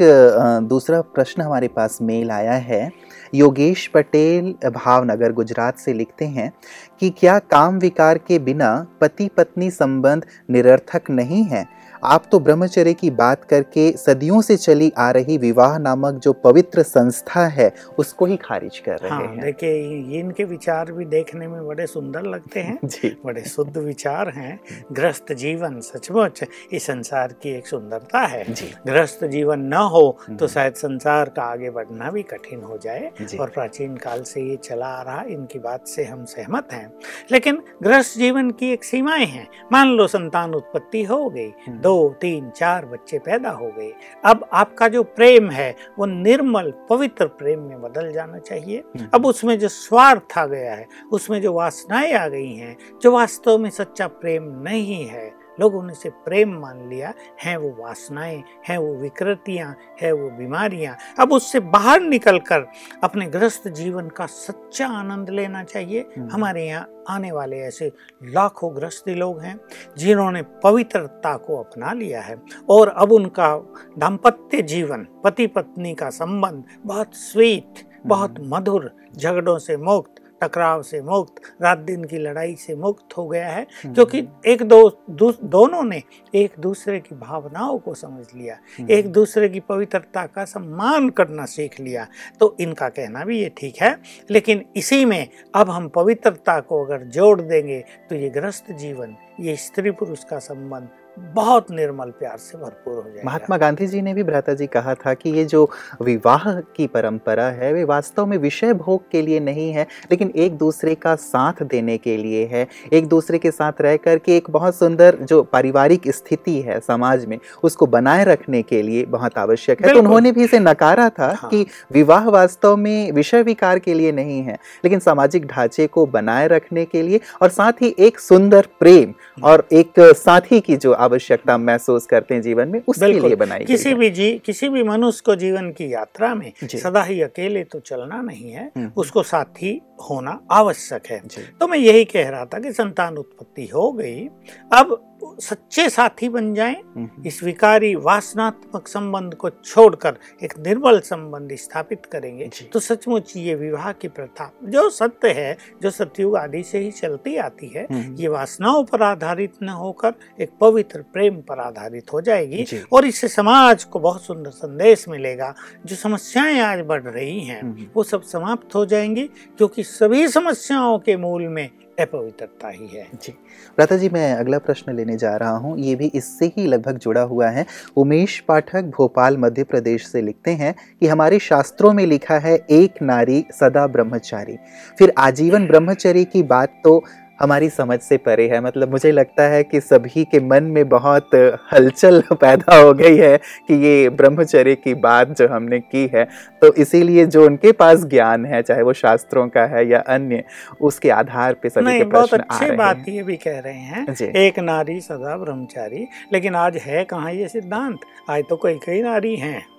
दूसरा 0.64 1.02
प्रश्न 1.02 1.42
हमारे 1.42 1.68
पास 1.68 1.98
मेल 2.02 2.32
आया 2.32 2.54
है। 2.54 2.92
योगेश 3.34 3.88
पटेल 3.88 4.70
भावनगर 4.70 5.32
गुजरात 5.32 5.78
से 5.78 5.94
लिखते 5.94 6.26
हैं 6.26 6.52
कि 7.00 7.10
क्या 7.10 7.40
काम 7.40 7.71
विकार 7.80 8.18
के 8.18 8.40
बिना 8.40 8.88
पति 9.01 9.30
पत्नी 9.38 9.72
संबंध 9.72 10.25
निरर्थक 10.50 11.10
नहीं 11.10 11.44
है। 11.44 11.81
आप 12.03 12.24
तो 12.31 12.39
ब्रह्मचर्य 12.39 12.93
की 12.93 13.10
बात 13.10 13.43
करके 13.43 13.91
सदियों 13.91 14.41
से 14.41 14.58
चली 14.58 14.91
आ 14.98 15.12
रही 15.12 15.38
विवाह 15.38 15.77
नामक 15.77 16.13
जो 16.13 16.34
पवित्र 16.34 16.84
संस्था 16.84 17.46
है 17.48 17.74
उसको 18.00 18.25
ही 18.25 18.38
खारिज 18.38 18.79
कर 18.79 18.98
रहे 18.98 19.10
हाँ, 19.10 19.22
हैं। 19.22 19.39
देखिए 19.39 20.20
इनके 20.20 20.43
विचार 20.43 20.91
भी 20.91 21.05
देखने 21.05 21.48
में 21.48 21.67
बड़े 21.67 21.88
सुंदर 21.88 22.22
लगते 22.22 22.60
हैं। 22.60 22.79
जी। 22.86 23.17
बड़े 23.25 23.41
शुद्ध 23.41 23.77
विचार 23.77 24.29
हैं। 24.29 24.60
ग्रस्त 24.91 25.31
जीवन 25.31 25.79
सचमुच 25.79 26.43
इस 26.74 26.86
संसार 26.86 27.34
की 27.43 27.50
एक 27.50 27.67
सुंदरता 27.67 28.20
है। 28.20 28.43
ग्रस्त 28.88 29.24
जीवन 29.25 29.60
न 29.60 29.74
हो 29.74 30.17
तो 30.27 30.34
हम्म। 30.34 30.48
शायद 30.48 30.74
संसार 30.74 31.29
का 31.29 31.43
आगे 31.43 31.70
बढ़ना 31.70 32.12
भी 32.12 32.24
कठिन 32.24 32.62
हो 32.62 32.77
जाए 32.77 33.12
और 33.39 33.50
प्राचीन 33.50 33.96
काल 33.96 34.24
से 34.24 34.41
ये 34.41 34.55
चला 34.55 34.88
आ 34.88 35.01
रहा 35.01 35.24
इनकी 35.29 35.60
बात 35.60 35.88
से 35.88 36.03
हम 36.03 36.25
सहमत 36.25 36.67
हैं। 36.74 36.93
लेकिन 37.31 37.63
ग्रस्त 37.84 38.17
जीवन 38.17 38.51
की 38.51 38.72
एक 38.74 38.84
सीमाएँ 38.84 39.25
हैं। 39.25 39.48
मान 39.72 39.88
लो 39.88 40.08
संतान 40.08 40.53
उत्पत्ति 40.53 41.03
हो 41.03 41.29
गई 41.29 41.50
हम्म। 41.67 41.90
दो 41.91 42.10
तीन 42.21 42.50
चार 42.50 42.86
बच्चे 42.86 43.19
पैदा 43.19 43.50
हो 43.51 43.67
गए 43.69 43.91
अब 44.25 44.48
आपका 44.53 44.88
जो 44.88 45.03
प्रेम 45.15 45.50
है 45.51 45.69
वो 46.00 46.05
निर्मल 46.05 46.71
पवित्र 46.89 47.25
प्रेम 47.39 47.60
में 47.62 47.81
बदल 47.81 48.12
जाना 48.12 48.38
चाहिए 48.39 48.77
हम्म। 48.77 49.07
अब 49.13 49.25
उसमें 49.25 49.57
जो 49.60 49.67
स्वार्थ 49.67 50.38
आ 50.38 50.45
गया 50.45 50.74
है 50.74 50.88
उसमें 51.12 51.41
जो 51.41 51.53
वासनाएँ 51.53 52.13
आ 52.13 52.27
गई 52.27 52.53
हैं 52.53 52.75
जो 53.03 53.12
वास्तव 53.12 53.57
में 53.57 53.69
सच्चा 53.69 54.07
प्रेम 54.21 54.43
नहीं 54.62 55.05
है 55.07 55.29
लोगों 55.62 55.84
ने 55.84 55.94
इसे 55.94 56.10
प्रेम 56.10 56.53
मान 56.60 56.89
लिया। 56.89 57.13
है 57.44 57.58
वो 57.58 57.70
वासनाएँ 57.80 58.44
हैं 58.68 58.77
वो 58.77 58.94
विकृतियाँ 58.96 59.75
है 60.01 60.12
वो 60.12 60.30
बीमारियाँ। 60.30 60.96
अब 61.20 61.34
उससे 61.34 61.60
बाहर 61.60 62.01
निकलकर 62.01 62.65
अपने 63.03 63.25
ग्रस्त 63.25 63.68
जीवन 63.68 64.08
का 64.10 64.25
सच्चा 64.25 64.88
आनंद 64.88 65.30
लेना 65.30 65.63
चाहिए। 65.63 66.00
हम्म। 66.18 66.30
हमारे 66.32 66.65
यहाँ 66.68 67.03
आने 67.10 67.32
वाले 67.32 67.60
ऐसे 67.60 67.91
लाखों 68.24 68.75
ग्रस्ती 68.75 69.13
लोग 69.13 69.39
हैं 69.41 69.60
जिन्होंने 69.98 70.41
पवित्रता 70.63 71.36
को 71.38 71.58
अपना 71.58 71.94
लिया 71.94 72.22
है। 72.22 72.36
और 72.70 72.88
अब 72.88 73.12
उनका 73.12 73.56
दाम्पत्य 73.98 74.62
जीवन 74.62 75.08
पति 75.24 75.48
पत्नी 75.48 75.94
का 75.96 76.10
संबंध 76.10 76.63
बहुत 76.86 77.15
स्वीट 77.15 77.89
बहुत 78.06 78.36
मधुर 78.39 78.91
झगड़ों 79.18 79.58
से 79.60 79.77
मुक्त 79.77 80.21
टकराव 80.41 80.83
से 80.83 81.01
मुक्त 81.01 81.41
रात 81.62 81.77
दिन 81.77 82.03
की 82.03 82.17
लड़ाई 82.17 82.55
से 82.55 82.75
मुक्त 82.75 83.17
हो 83.17 83.27
गया 83.27 83.48
है 83.48 83.67
क्योंकि 83.86 84.27
एक 84.45 84.63
दो 84.63 85.03
दू, 85.10 85.33
दोनों 85.43 85.83
ने 85.83 86.03
एक 86.36 86.51
दूसरे 86.60 87.00
की 87.00 87.15
भावनाओं 87.15 87.79
को 87.79 87.93
समझ 87.93 88.25
लिया 88.36 88.57
एक 88.89 89.07
दूसरे 89.07 89.50
की 89.50 89.60
पवित्रता 89.60 90.25
का 90.25 90.45
सम्मान 90.45 91.10
करना 91.10 91.45
सीख 91.45 91.79
लिया। 91.79 92.07
तो 92.39 92.55
इनका 92.60 92.89
कहना 92.89 93.25
भी 93.25 93.39
ये 93.39 93.51
ठीक 93.57 93.75
है 93.81 94.00
लेकिन 94.31 94.65
इसी 94.75 95.05
में 95.05 95.27
अब 95.55 95.69
हम 95.69 95.88
पवित्रता 95.89 96.60
को 96.60 96.86
अगर 96.86 97.01
जोड़ 97.01 97.41
देंगे 97.41 97.83
तो 98.10 98.15
ये 98.15 98.29
ग्रस्त 98.29 98.71
जीवन 98.71 99.15
ये 99.39 99.55
स्त्री 99.55 99.91
पुरुष 99.91 100.24
का 100.24 100.39
संबंध 100.39 100.89
बहुत 101.20 101.72
निर्मल 101.72 102.10
प्यार 102.10 102.38
से 102.38 102.58
भरपूर 102.58 102.94
हो 102.94 103.01
जाएगा। 103.01 103.22
महात्मा 103.25 103.58
गांधी 103.58 103.88
जी 103.88 104.01
ने 104.01 104.13
भी 104.13 104.24
भ्राता 104.24 104.53
जी 104.53 104.68
कहा 104.68 104.94
था 104.96 105.13
कि 105.13 105.30
ये 105.30 105.44
जो 105.46 105.70
विवाह 106.01 106.44
की 106.75 106.88
परंपरा 106.88 107.46
है 107.50 107.72
वे 107.74 107.84
वास्तव 107.84 108.25
में 108.25 108.38
विषय 108.38 108.74
भोग 108.74 109.10
के 109.12 109.22
लिए 109.22 109.39
नहीं 109.39 109.72
है 109.74 109.84
लेकिन 110.12 110.32
एक 110.36 110.58
दूसरे 110.58 110.96
का 110.96 111.15
साथ 111.15 111.63
देने 111.63 111.98
के 111.98 112.15
लिए 112.18 112.46
है। 112.46 112.68
एक 112.94 113.08
दूसरे 113.08 113.38
के 113.38 113.51
साथ 113.51 113.82
रह 113.82 113.98
कर 113.98 114.18
के 114.18 114.38
एक 114.38 114.50
बहुत 114.50 114.75
सुंदर 114.75 115.18
जो 115.22 115.41
पारिवारिक 115.44 116.10
स्थिति 116.12 116.60
है 116.62 116.80
समाज 116.80 117.25
में 117.25 117.38
उसको 117.63 117.86
बनाए 117.88 118.24
रखने 118.24 118.62
के 118.62 118.82
लिए 118.82 119.06
बहुत 119.06 119.38
आवश्यक 119.38 119.86
है। 119.86 119.94
तो 119.94 120.00
उन्होंने 120.00 120.32
भी 120.32 120.44
इसे 120.44 120.60
नकारा 120.60 121.10
था 121.10 121.34
हाँ। 121.34 121.50
कि 121.50 121.65
विवाह 121.91 122.30
वास्तव 122.30 122.75
में 122.75 123.12
विषय 123.12 123.44
विकार 123.44 123.80
के 123.80 123.94
लिए 123.94 124.12
नहीं 124.12 124.41
है 124.44 124.58
लेकिन 124.84 125.00
सामाजिक 125.00 125.46
ढांचे 125.48 125.88
को 125.88 126.06
बनाए 126.06 126.48
रखने 126.48 126.86
के 126.86 127.01
लिए 127.01 127.20
और 127.41 127.50
साथ 127.50 127.82
ही 127.82 127.96
एक 128.00 128.20
सुंदर 128.20 128.68
प्रेम 128.80 129.13
और 129.44 129.68
एक 129.72 130.00
साथी 130.00 130.60
की 130.60 130.77
जो 130.77 130.91
आवश्यकता 131.01 131.58
महसूस 131.58 132.05
करते 132.05 132.36
हैं 132.36 132.41
जीवन 132.41 132.67
में 132.67 132.81
उसके 132.88 133.12
लिए 133.13 133.36
बनाई 133.36 133.65
किसी। 133.65 133.93
भी 133.93 134.10
जी 134.10 134.31
किसी 134.46 134.70
भी 134.70 134.84
मनुष्य 134.84 135.22
को 135.25 135.36
जीवन 135.36 135.70
की 135.72 135.93
यात्रा 135.93 136.34
में 136.36 136.51
सदा 136.65 137.03
ही 137.03 137.22
अकेले 137.22 137.63
तो 137.63 137.79
चलना 137.81 138.22
नहीं 138.22 138.51
है 138.51 138.72
हम्म। 138.77 138.91
उसको 138.98 139.24
साथी 139.24 139.79
होना 140.10 140.39
आवश्यक 140.51 141.08
है 141.08 141.22
तो 141.60 141.67
मैं 141.67 141.77
यही 141.77 142.05
कह 142.05 142.29
रहा 142.29 142.46
था 142.46 142.60
कि 142.60 142.72
संतान 142.74 143.17
उत्पत्ति 143.17 143.65
हो 143.67 143.91
गई 143.91 144.27
अब 144.74 145.00
सच्चे 145.22 145.90
साथी 145.90 146.30
बन 146.30 146.54
जाएँ 146.54 146.75
हम्म। 146.88 147.28
इस 147.28 147.42
विकारी 147.44 147.94
वासनात्मक 147.98 148.88
संबंध 148.88 149.34
को 149.34 149.50
छोड़कर 149.50 150.18
एक 150.44 150.58
निर्मल 150.58 151.00
संबंध 151.01 151.56
स्थापित 151.56 152.06
करेंगे 152.06 152.50
तो 152.74 152.80
सचमुच 152.80 153.36
ये 153.38 153.56
विवाह 153.56 153.92
की 153.92 154.08
प्रथा 154.10 154.51
जो 154.66 154.90
सत्य 154.90 155.32
है 155.32 155.58
जो 155.84 155.90
सतयुग 155.92 156.38
आदि 156.38 156.63
से 156.63 156.80
ही 156.80 156.92
चलती 156.92 157.36
आती 157.40 157.68
है 157.68 157.86
हम्म। 157.92 158.16
ये 158.16 158.28
वासनाओं 158.28 158.84
पर 158.84 159.04
आधारित 159.04 159.54
न 159.63 159.70
होकर 159.82 160.13
एक 160.42 160.51
पवित्र 160.62 161.01
प्रेम 161.13 161.42
पर 161.42 161.60
आधारित 161.60 162.13
हो 162.13 162.22
जाएगी 162.22 162.66
और 162.94 163.06
इससे 163.06 163.28
समाज 163.30 163.84
को 163.84 164.00
बहुत 164.00 164.24
सुंदर 164.24 164.51
संदेश 164.51 165.08
मिलेगा 165.10 165.54
जो 165.86 165.96
समस्याएँ 165.96 166.60
आज 166.62 166.86
बढ़ 166.86 167.04
रही 167.04 167.40
हैं 167.42 167.62
हम्म। 167.62 167.88
वो 167.96 168.04
सब 168.04 168.22
समाप्त 168.24 168.75
हो 168.75 168.86
जाएँगी 168.86 169.28
क्योंकि 169.58 169.84
सभी 169.84 170.28
समस्याओं 170.30 170.98
के 171.00 171.16
मूल 171.18 171.48
में 171.48 171.70
अपवित्रता 172.00 172.69
ही 172.69 172.88
है। 172.88 173.07
जी। 173.24 173.33
प्राता 173.75 173.98
जी, 173.98 174.10
मैं 174.10 174.33
अगला 174.33 174.57
प्रश्न 174.57 174.95
लेने 174.95 175.17
जा 175.17 175.36
रहा 175.36 175.57
हूँ। 175.57 175.79
ये 175.79 175.95
भी 175.95 176.12
इससे 176.15 176.45
ही 176.45 176.65
लगभग 176.67 176.98
जुड़ा 176.98 177.21
हुआ 177.21 177.48
है। 177.48 177.65
उमेश 177.98 178.39
पाठक, 178.39 178.83
भोपाल, 178.83 179.38
मध्य 179.38 179.63
प्रदेश 179.63 180.07
से 180.07 180.21
लिखते 180.21 180.51
हैं 180.51 180.75
कि 181.00 181.07
हमारे 181.07 181.39
शास्त्रों 181.39 181.93
में 181.93 182.05
लिखा 182.05 182.38
है, 182.39 182.55
एक 182.69 183.01
नारी 183.01 183.45
सदा 183.51 183.88
ब्रह्मचारी। 183.88 184.57
फिर 185.00 185.13
आजीवन 185.17 185.67
ब्रह्मचर्य 185.67 186.24
की 186.24 186.43
बात 186.43 186.81
तो 186.83 187.03
हमारी 187.41 187.69
समझ 187.69 188.00
से 188.00 188.17
परे 188.17 188.48
है। 188.48 188.62
मतलब 188.62 188.91
मुझे 188.91 189.12
लगता 189.12 189.43
है 189.43 189.63
कि 189.63 189.81
सभी 189.81 190.24
के 190.24 190.39
मन 190.39 190.63
में 190.63 190.89
बहुत 190.89 191.29
हलचल 191.74 192.21
पैदा 192.33 192.79
हो 192.79 192.93
गई 192.93 193.17
है 193.17 193.38
कि 193.67 193.74
ये 193.74 194.10
ब्रह्मचर्य 194.10 194.75
की 194.75 194.93
बात 194.93 195.38
जो 195.38 195.48
हमने 195.48 195.79
की 195.79 196.10
है। 196.15 196.24
तो 196.62 196.74
इसीलिए 196.74 197.25
जो 197.25 197.45
उनके 197.45 197.71
पास 197.71 198.05
ज्ञान 198.05 198.45
है 198.45 198.62
चाहे 198.62 198.81
वो 198.81 198.93
शास्त्रों 198.93 199.48
का 199.48 199.65
है 199.65 199.88
या 199.89 200.00
अन्य 200.00 200.43
उसके 200.81 201.10
आधार 201.10 201.53
पे 201.53 201.69
सभी 201.69 201.86
नहीं 201.86 201.98
के 201.98 202.03
बहुत 202.03 202.29
प्रश्न 202.29 202.43
आ 202.51 202.57
अच्छी 202.57 202.75
बात 202.75 203.03
ये 203.10 203.24
भी 203.24 203.36
कह 203.36 203.60
रहे 203.60 203.74
हैं। 203.74 204.05
एक 204.36 204.60
नारी 204.60 205.00
सदा 205.01 205.38
ब्रह्मचारी 205.38 206.07
लेकिन 206.33 206.55
आज 206.55 206.77
है 206.77 207.03
कहाँ 207.03 207.33
ये 207.33 207.48
सिद्धांत? 207.48 208.00
आज 208.29 208.43
तो 208.50 208.55
कई 208.55 208.79
कई 208.86 209.01
नारी 209.01 209.36
हैं। 209.36 209.71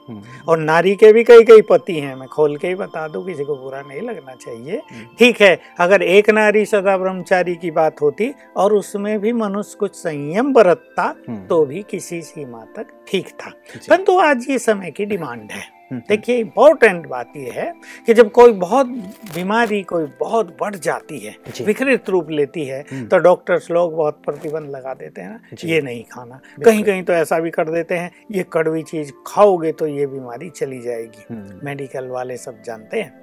और 0.49 0.59
नारी 0.59 0.95
के 0.97 1.13
भी 1.13 1.25
कई 1.25 1.45
कई 1.45 1.61
पति 1.61 1.99
हैं 2.01 2.15
मैं 2.15 2.29
खोल 2.29 2.57
के 2.57 2.69
ही 2.69 2.75
बता 2.75 3.09
दूँ 3.09 3.27
किसी 3.27 3.45
को 3.45 3.57
बुरा 3.57 3.81
नहीं 3.81 4.01
लगना 4.01 4.35
चाहिए। 4.35 4.83
हम्म। 4.93 5.07
ठीक 5.19 5.41
है 5.41 5.61
अगर 5.81 6.03
एक 6.03 6.31
नारी 6.31 6.65
सदा 6.65 6.97
ब्रह्मचारी 6.99 7.55
की 7.55 7.71
बात 7.71 8.03
होती 8.03 8.33
और 8.57 8.73
उसमें 8.73 9.19
भी 9.21 9.33
मनुष्य 9.33 9.77
कुछ 9.81 9.95
संयम 9.95 10.53
बरतता 10.53 11.03
हम्म, 11.03 11.47
तो 11.47 11.65
भी 11.65 11.83
किसी 11.91 12.23
सीमा 12.23 12.65
तक 12.77 12.87
ठीक 13.09 13.29
था। 13.29 13.51
परंतु 13.89 14.19
आज 14.19 14.47
ये 14.51 14.59
समय 14.59 14.91
की 14.91 15.05
डिमांड 15.05 15.53
है। 15.53 15.61
हम्म, 15.61 15.72
देखिए 15.93 16.37
इम्पोर्टेंट 16.37 17.07
बात 17.07 17.33
यह 17.37 17.53
है 17.53 17.73
कि 18.07 18.15
जब 18.15 18.31
कोई 18.31 18.53
बहुत 18.53 18.87
बीमारी 19.35 19.83
कोई 19.83 20.07
बहुत 20.21 20.57
बढ़ 20.61 20.75
जाती 20.77 21.19
है 21.19 21.35
विकृत 21.61 22.11
रूप 22.11 22.31
लेती 22.31 22.65
है 22.65 22.81
हम्म। 22.93 23.07
तो 23.07 23.19
डॉक्टर्स 23.19 23.71
लोग 23.71 23.95
बहुत 23.97 24.21
प्रतिबंध 24.25 24.71
लगा 24.71 24.95
देते 24.95 25.21
हैं 25.21 25.31
ना 25.31 25.57
ये 25.65 25.81
नहीं 25.81 26.05
खाना। 26.13 26.41
कहीं 26.65 26.83
कहीं 26.85 27.03
तो 27.03 27.13
ऐसा 27.13 27.39
भी 27.41 27.51
कर 27.51 27.71
देते 27.71 27.95
हैं 27.95 28.11
ये 28.33 28.45
कड़वी 28.53 28.83
चीज़ 28.83 29.13
खाओगे 29.27 29.73
तो 29.73 29.87
ये 29.87 30.07
बीमारी 30.07 30.51
चली 30.51 30.81
जाएगी। 30.81 31.25
हम्म, 31.31 31.61
मेडिकल 31.65 32.09
वाले 32.09 32.37
सब 32.37 32.63
जानते 32.63 33.01
हैं। 33.01 33.21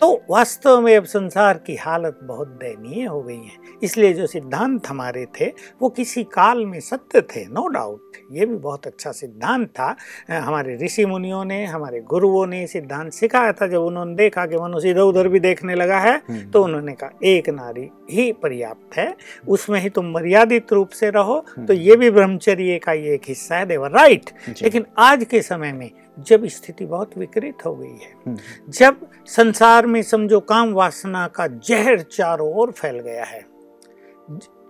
तो 0.00 0.12
वास्तव 0.30 0.80
में 0.80 0.96
अब 0.96 1.04
संसार 1.04 1.58
की 1.58 1.74
हालत 1.76 2.18
बहुत 2.22 2.48
दयनीय 2.62 3.04
हो 3.04 3.22
गई 3.22 3.36
है। 3.36 3.76
इसलिए 3.82 4.12
जो 4.12 4.26
सिद्धांत 4.26 4.86
हमारे 4.86 5.26
थे 5.40 5.46
वो 5.80 5.88
किसी 5.88 6.24
काल 6.24 6.64
में 6.66 6.78
सत्य 6.80 7.20
थे 7.30 7.44
नो 7.46 7.66
डाउट 7.68 8.16
ये 8.32 8.46
भी 8.46 8.56
बहुत 8.56 8.86
अच्छा 8.86 9.12
सिद्धांत 9.12 9.68
था। 9.70 9.94
हमारे 10.30 10.76
ऋषि 10.76 11.04
मुनियों 11.06 11.44
ने 11.44 11.64
हमारे 11.66 12.00
गुरुओं 12.08 12.46
ने 12.46 12.66
सिद्धांत 12.66 13.12
सिखाया 13.12 13.52
था 13.52 13.66
जब 13.66 13.82
उन्होंने 13.82 14.14
देखा 14.14 14.44
कि 14.46 14.56
मनुष्य 14.56 14.90
इधर 14.90 15.00
उधर 15.00 15.28
भी 15.28 15.40
देखने 15.40 15.74
लगा 15.74 15.98
है 15.98 16.14
हम्म, 16.28 16.50
तो 16.50 16.62
उन्होंने 16.64 16.92
कहा 16.92 17.10
एक 17.24 17.48
नारी 17.50 17.88
ही 18.10 18.30
पर्याप्त 18.32 18.96
है 18.96 19.14
उसमें 19.48 19.80
ही 19.80 19.88
तुम 19.90 20.10
मर्यादित 20.12 20.72
रूप 20.72 20.88
से 20.90 21.10
रहो। 21.10 21.38
तो 21.40 21.60
हम्म। 21.60 21.72
ये 21.72 21.96
भी 21.96 22.10
ब्रह्मचर्य 22.10 22.78
का 22.78 22.92
ये 22.92 23.14
एक 23.14 23.28
हिस्सा 23.28 23.56
है 23.56 23.66
देवर 23.66 23.90
राइट। 23.90 24.30
लेकिन 24.62 24.86
आज 24.98 25.24
के 25.24 25.42
समय 25.42 25.72
में 25.72 25.90
जब 26.18 26.46
स्थिति 26.46 26.84
बहुत 26.86 27.18
विकृत 27.18 27.64
हो 27.66 27.74
गई 27.74 27.88
है 27.88 28.12
हम्म, 28.26 28.36
जब 28.68 29.06
संसार 29.28 29.86
में 29.86 30.02
समझो 30.02 30.40
काम 30.40 30.72
वासना 30.72 31.26
का 31.34 31.46
जहर 31.46 32.00
चारों 32.12 32.52
ओर 32.54 32.70
फैल 32.70 32.98
गया 33.00 33.24
है 33.24 33.46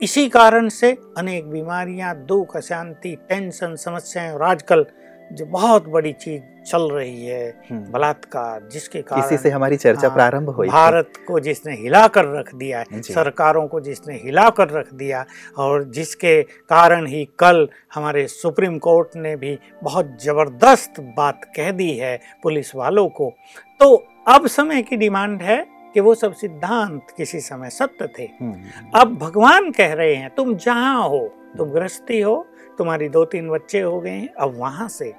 इसी 0.03 0.29
कारण 0.29 0.69
से 0.69 0.91
अनेक 1.19 1.49
बीमारियाँ 1.51 2.15
दुख 2.27 2.57
अशांति 2.57 3.17
टेंशन 3.29 3.75
समस्याएँ 3.77 4.31
और 4.33 4.43
आजकल 4.43 4.85
जो 5.33 5.45
बहुत 5.47 5.89
बड़ी 5.89 6.13
चीज़ 6.13 6.43
चल 6.71 6.83
रही 6.91 7.27
है 7.27 7.49
हम्म। 7.71 7.91
बलात्कार 7.93 8.69
जिसके 8.73 8.99
इसी 8.99 9.09
कारण 9.09 9.37
से 9.37 9.51
हमारी 9.51 9.77
चर्चा 9.77 10.07
हाँ, 10.09 10.15
प्रारंभ 10.17 10.49
हुई 10.51 10.69
भारत 10.69 11.13
को 11.29 11.41
जिसने 11.41 11.75
हिला 11.77 12.07
कर 12.09 12.25
रख 12.39 12.55
दिया 12.55 12.83
सरकारों 13.09 13.67
को 13.69 13.81
जिसने 13.81 14.15
हिला 14.15 14.49
कर 14.51 14.69
रख 14.71 14.93
दिया 14.95 15.25
और 15.59 15.85
जिसके 15.85 16.43
कारण 16.43 17.07
ही 17.07 17.25
कल 17.39 17.69
हमारे 17.95 18.27
सुप्रीम 18.27 18.79
कोर्ट 18.79 19.17
ने 19.17 19.37
भी 19.37 19.59
बहुत 19.83 20.17
ज़बरदस्त 20.23 21.01
बात 21.17 21.51
कह 21.57 21.71
दी 21.71 21.91
है 21.97 22.19
पुलिस 22.43 22.75
वालों 22.75 23.09
को। 23.09 23.33
तो 23.81 23.95
अब 24.29 24.47
समय 24.47 24.83
की 24.83 24.97
डिमांड 24.97 25.43
है 25.43 25.67
कि 25.95 26.01
वो 26.01 26.15
सब 26.15 26.33
सिद्धांत 26.33 27.07
किसी 27.17 27.41
समय 27.41 27.71
सत्य 27.71 28.07
थे। 28.19 28.23
हम्म, 28.23 28.55
अब 28.95 29.17
भगवान 29.19 29.71
कह 29.71 29.93
रहे 29.93 30.15
हैं 30.15 30.31
तुम 30.35 30.55
जहाँ 30.57 31.09
हो 31.09 31.29
तुम 31.59 31.71
गृहस्थी 31.71 32.21
हो 32.21 32.47
तुम्हारी 32.79 33.09
दो 33.09 33.25
तीन 33.25 33.49
बच्चे 33.51 33.81
हो 33.81 34.01
गए 34.01 34.11
हैं 34.11 34.29
अब 34.35 34.57
वहाँ 34.57 34.89
से 34.89 35.13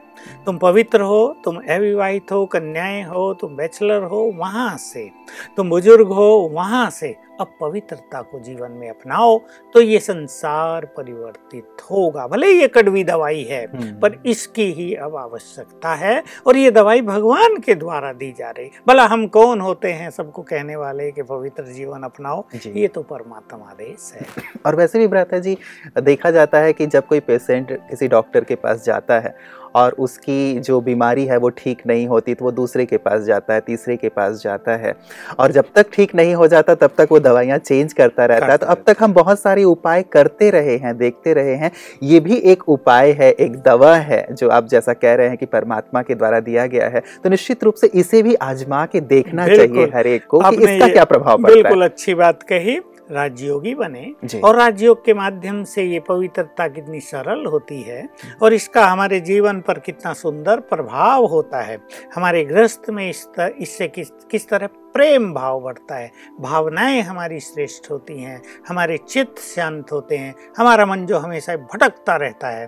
तुम 0.45 0.57
पवित्र 0.57 1.01
हो 1.01 1.25
तुम 1.45 1.57
अविवाहित 1.69 2.31
हो 2.31 2.45
कन्याएँ 2.45 3.03
हो 3.03 3.33
तुम 3.33 3.55
बैचलर 3.55 4.03
हो 4.03 4.21
वहाँ 4.38 4.77
से। 4.77 5.09
तुम 5.57 5.69
बुज़ुर्ग 5.69 6.07
हो 6.09 6.29
वहाँ 6.53 6.89
से 6.89 7.15
अब 7.41 7.51
पवित्रता 7.61 8.21
को 8.21 8.39
जीवन 8.39 8.71
में 8.71 8.89
अपनाओ 8.89 9.38
तो 9.73 9.81
ये 9.81 9.99
संसार 9.99 10.85
परिवर्तित 10.97 11.81
होगा। 11.91 12.25
भले 12.27 12.47
ये 12.51 12.67
कड़वी 12.67 13.03
दवाई 13.03 13.43
है 13.43 13.63
हम्म। 13.65 13.99
पर 13.99 14.17
इसकी 14.25 14.63
ही 14.71 14.93
अब 14.95 15.15
आवश्यकता 15.15 15.93
है 15.95 16.23
और 16.47 16.57
ये 16.57 16.71
दवाई 16.71 17.01
भगवान 17.01 17.57
के 17.57 17.75
द्वारा 17.75 18.11
दी 18.13 18.31
जा 18.39 18.49
रही। 18.49 18.69
भला 18.88 19.05
हम 19.05 19.27
कौन 19.27 19.61
होते 19.61 19.91
हैं 19.91 20.09
सबको 20.09 20.41
कहने 20.41 20.75
वाले 20.75 21.11
कि 21.11 21.23
पवित्र 21.23 21.63
जीवन 21.63 22.03
अपनाओ? 22.03 22.43
ये 22.67 22.88
तो 22.88 23.01
परमात्मा 23.03 23.69
आदेश 23.69 24.11
है। 24.15 24.25
और 24.65 24.75
वैसे 24.75 24.99
भी 24.99 25.07
भ्राता 25.07 25.39
जी 25.39 25.57
देखा 25.99 26.31
जाता 26.31 26.59
है 26.59 26.73
कि 26.73 26.88
जब 26.88 27.07
कोई 27.07 27.19
पेशेंट 27.19 27.71
किसी 27.89 28.07
डॉक्टर 28.07 28.43
के 28.43 28.55
पास 28.55 28.83
जाता 28.85 29.19
है 29.19 29.35
और 29.75 29.95
उसकी 29.99 30.59
जो 30.59 30.79
बीमारी 30.81 31.25
है 31.25 31.38
वो 31.38 31.49
ठीक 31.49 31.81
नहीं 31.88 32.07
होती 32.07 32.33
तो 32.33 32.45
वो 32.45 32.51
दूसरे 32.51 32.85
के 32.85 32.97
पास 32.97 33.21
जाता 33.23 33.53
है 33.53 33.61
तीसरे 33.61 33.95
के 33.97 34.09
पास 34.09 34.41
जाता 34.43 34.75
है। 34.75 34.95
और 35.39 35.51
जब 35.51 35.65
तक 35.75 35.89
ठीक 35.93 36.15
नहीं 36.15 36.33
हो 36.35 36.47
जाता 36.47 36.75
तब 36.75 36.91
तक 36.97 37.07
वो 37.11 37.19
दवाइयाँ 37.19 37.57
चेंज 37.57 37.93
करता 37.93 38.25
रहता 38.25 38.45
है। 38.45 38.57
तो 38.57 38.65
अब 38.65 38.83
तक 38.88 38.97
हम 38.99 39.13
बहुत 39.13 39.39
सारे 39.39 39.63
उपाय 39.63 40.03
करते 40.11 40.49
रहे 40.49 40.75
हैं 40.77 40.97
देखते 40.97 41.33
रहे 41.33 41.55
हैं। 41.55 41.71
ये 42.03 42.19
भी 42.19 42.38
एक 42.45 42.67
उपाय 42.69 43.11
है 43.11 43.31
एक 43.31 43.55
दवा 43.61 43.95
है 43.95 44.25
जो 44.31 44.49
आप 44.49 44.67
जैसा 44.67 44.93
कह 44.93 45.13
रहे 45.13 45.27
हैं 45.27 45.38
कि 45.38 45.45
परमात्मा 45.47 46.01
के 46.01 46.15
द्वारा 46.15 46.39
दिया 46.41 46.65
गया 46.67 46.88
है। 46.88 47.01
तो 47.23 47.29
निश्चित 47.29 47.63
रूप 47.63 47.75
से 47.75 47.88
इसे 47.95 48.21
भी 48.23 48.35
आजमा 48.43 48.85
के 48.85 49.01
देखना 49.01 49.47
चाहिए 49.47 49.89
हर 49.95 50.07
एक 50.07 50.25
को 50.27 50.39
कि 50.39 50.55
इसका 50.55 50.88
क्या 50.88 51.03
प्रभाव 51.05 51.38
पड़ता 51.38 51.49
है। 51.49 51.61
बिल्कुल 51.61 51.83
अच्छी 51.83 52.13
बात 52.13 52.43
कही। 52.43 52.79
राजयोगी 53.11 53.73
बने 53.75 54.39
और 54.39 54.55
राजयोग 54.55 55.03
के 55.05 55.13
माध्यम 55.13 55.63
से 55.63 55.83
ये 55.83 55.99
पवित्रता 55.99 56.67
कितनी 56.67 56.99
सरल 56.99 57.45
होती 57.45 57.81
है 57.81 58.07
और 58.41 58.53
इसका 58.53 58.85
हमारे 58.87 59.19
जीवन 59.19 59.61
पर 59.61 59.79
कितना 59.79 60.13
सुंदर 60.13 60.59
प्रभाव 60.59 61.25
होता 61.25 61.61
है। 61.61 61.77
हमारे 62.15 62.43
ग्रस्त 62.45 62.89
में 62.89 63.09
इस 63.09 63.25
तर, 63.27 63.53
इससे 63.59 63.87
किस 63.87 64.11
किस 64.31 64.47
तरह 64.49 64.67
प्रेम 64.93 65.33
भाव 65.33 65.59
बढ़ता 65.61 65.95
है 65.95 66.11
भावनाएँ 66.39 67.01
हमारी 67.01 67.39
श्रेष्ठ 67.39 67.89
होती 67.91 68.21
हैं 68.21 68.41
हमारे 68.67 68.97
चित्त 68.97 69.39
शांत 69.39 69.91
होते 69.91 70.17
हैं 70.17 70.33
हमारा 70.57 70.85
मन 70.85 71.05
जो 71.05 71.17
हमेशा 71.17 71.55
भटकता 71.55 72.15
रहता 72.15 72.49
है। 72.49 72.67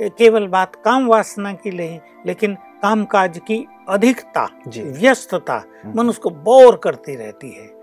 केवल 0.00 0.46
बात 0.46 0.76
काम 0.76 1.06
वासना 1.06 1.52
की 1.52 1.70
नहीं 1.70 1.98
लेकिन 2.26 2.54
काम 2.82 3.04
काज 3.04 3.38
की 3.38 3.64
अधिकता 3.88 4.48
व्यस्तता 4.68 5.62
मन 5.96 6.08
उसको 6.08 6.30
बोर 6.30 6.76
करती 6.76 7.14
रहती 7.16 7.50
है। 7.50 7.81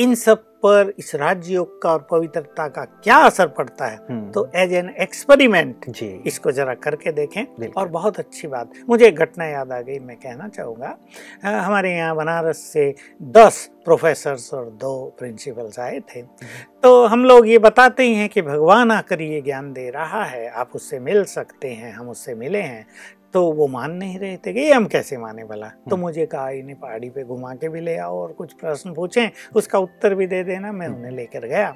इन 0.00 0.14
सब 0.14 0.44
पर 0.64 0.92
इस 0.98 1.14
राजयोग 1.14 1.80
का 1.82 1.92
और 1.92 2.06
पवित्रता 2.10 2.66
का 2.68 2.84
क्या 2.84 3.16
असर 3.16 3.46
पड़ता 3.48 3.86
है? 3.86 3.96
हम्म। 4.10 4.30
तो 4.30 4.50
एज 4.56 4.72
एन 4.72 4.88
एक्सपेरिमेंट 5.00 5.86
इसको 6.26 6.52
जरा 6.52 6.74
करके 6.74 7.12
देखें। 7.12 7.70
और 7.76 7.88
बहुत 7.88 8.18
अच्छी 8.18 8.48
बात। 8.48 8.72
मुझे 8.88 9.06
एक 9.08 9.16
घटना 9.16 9.44
याद 9.44 9.72
आ 9.72 9.80
गई 9.80 9.98
मैं 9.98 10.16
कहना 10.16 10.48
चाहूँगा। 10.48 10.96
हमारे 11.44 11.94
यहाँ 11.94 12.16
बनारस 12.16 12.58
से 12.72 12.94
दस 13.22 13.70
प्रोफेसर्स 13.84 14.52
और 14.54 14.70
दो 14.70 15.16
प्रिंसिपल्स 15.18 15.78
आए 15.78 16.00
थे। 16.00 16.20
हम्म। 16.20 16.80
तो 16.82 17.06
हम 17.06 17.24
लोग 17.24 17.48
ये 17.48 17.58
बताते 17.58 18.02
ही 18.02 18.14
हैं 18.14 18.28
कि 18.28 18.42
भगवान 18.42 18.90
आकर 18.90 19.22
ये 19.22 19.40
ज्ञान 19.40 19.72
दे 19.72 19.88
रहा 19.90 20.24
है। 20.24 20.48
आप 20.48 20.70
उससे 20.74 20.98
मिल 21.00 21.24
सकते 21.24 21.68
हैं 21.68 21.92
हम 21.92 22.08
उससे 22.08 22.34
मिले 22.34 22.60
हैं। 22.60 22.86
तो 23.34 23.42
वो 23.52 23.66
मान 23.66 23.92
नहीं 23.92 24.18
रहे 24.18 24.36
थे 24.36 24.52
कि 24.52 24.60
ये 24.60 24.72
हम 24.72 24.86
कैसे 24.86 25.16
माने 25.16 25.44
भला। 25.44 25.66
तो 25.66 25.90
हम्म। 25.90 26.00
मुझे 26.00 26.26
कहा 26.26 26.48
इन्हें 26.50 26.78
पहाड़ी 26.80 27.10
पे 27.10 27.24
घुमा 27.24 27.54
के 27.54 27.68
भी 27.68 27.80
ले 27.80 27.96
आओ 27.96 28.18
और 28.22 28.32
कुछ 28.32 28.52
प्रश्न 28.52 28.92
पूछें 28.94 29.30
उसका 29.56 29.78
उत्तर 29.78 30.14
भी 30.14 30.26
दे 30.26 30.42
देना 30.44 30.72
मैं 30.72 30.86
हम्म। 30.86 30.96
उन्हें 30.96 31.12
लेकर 31.12 31.46
गया। 31.46 31.74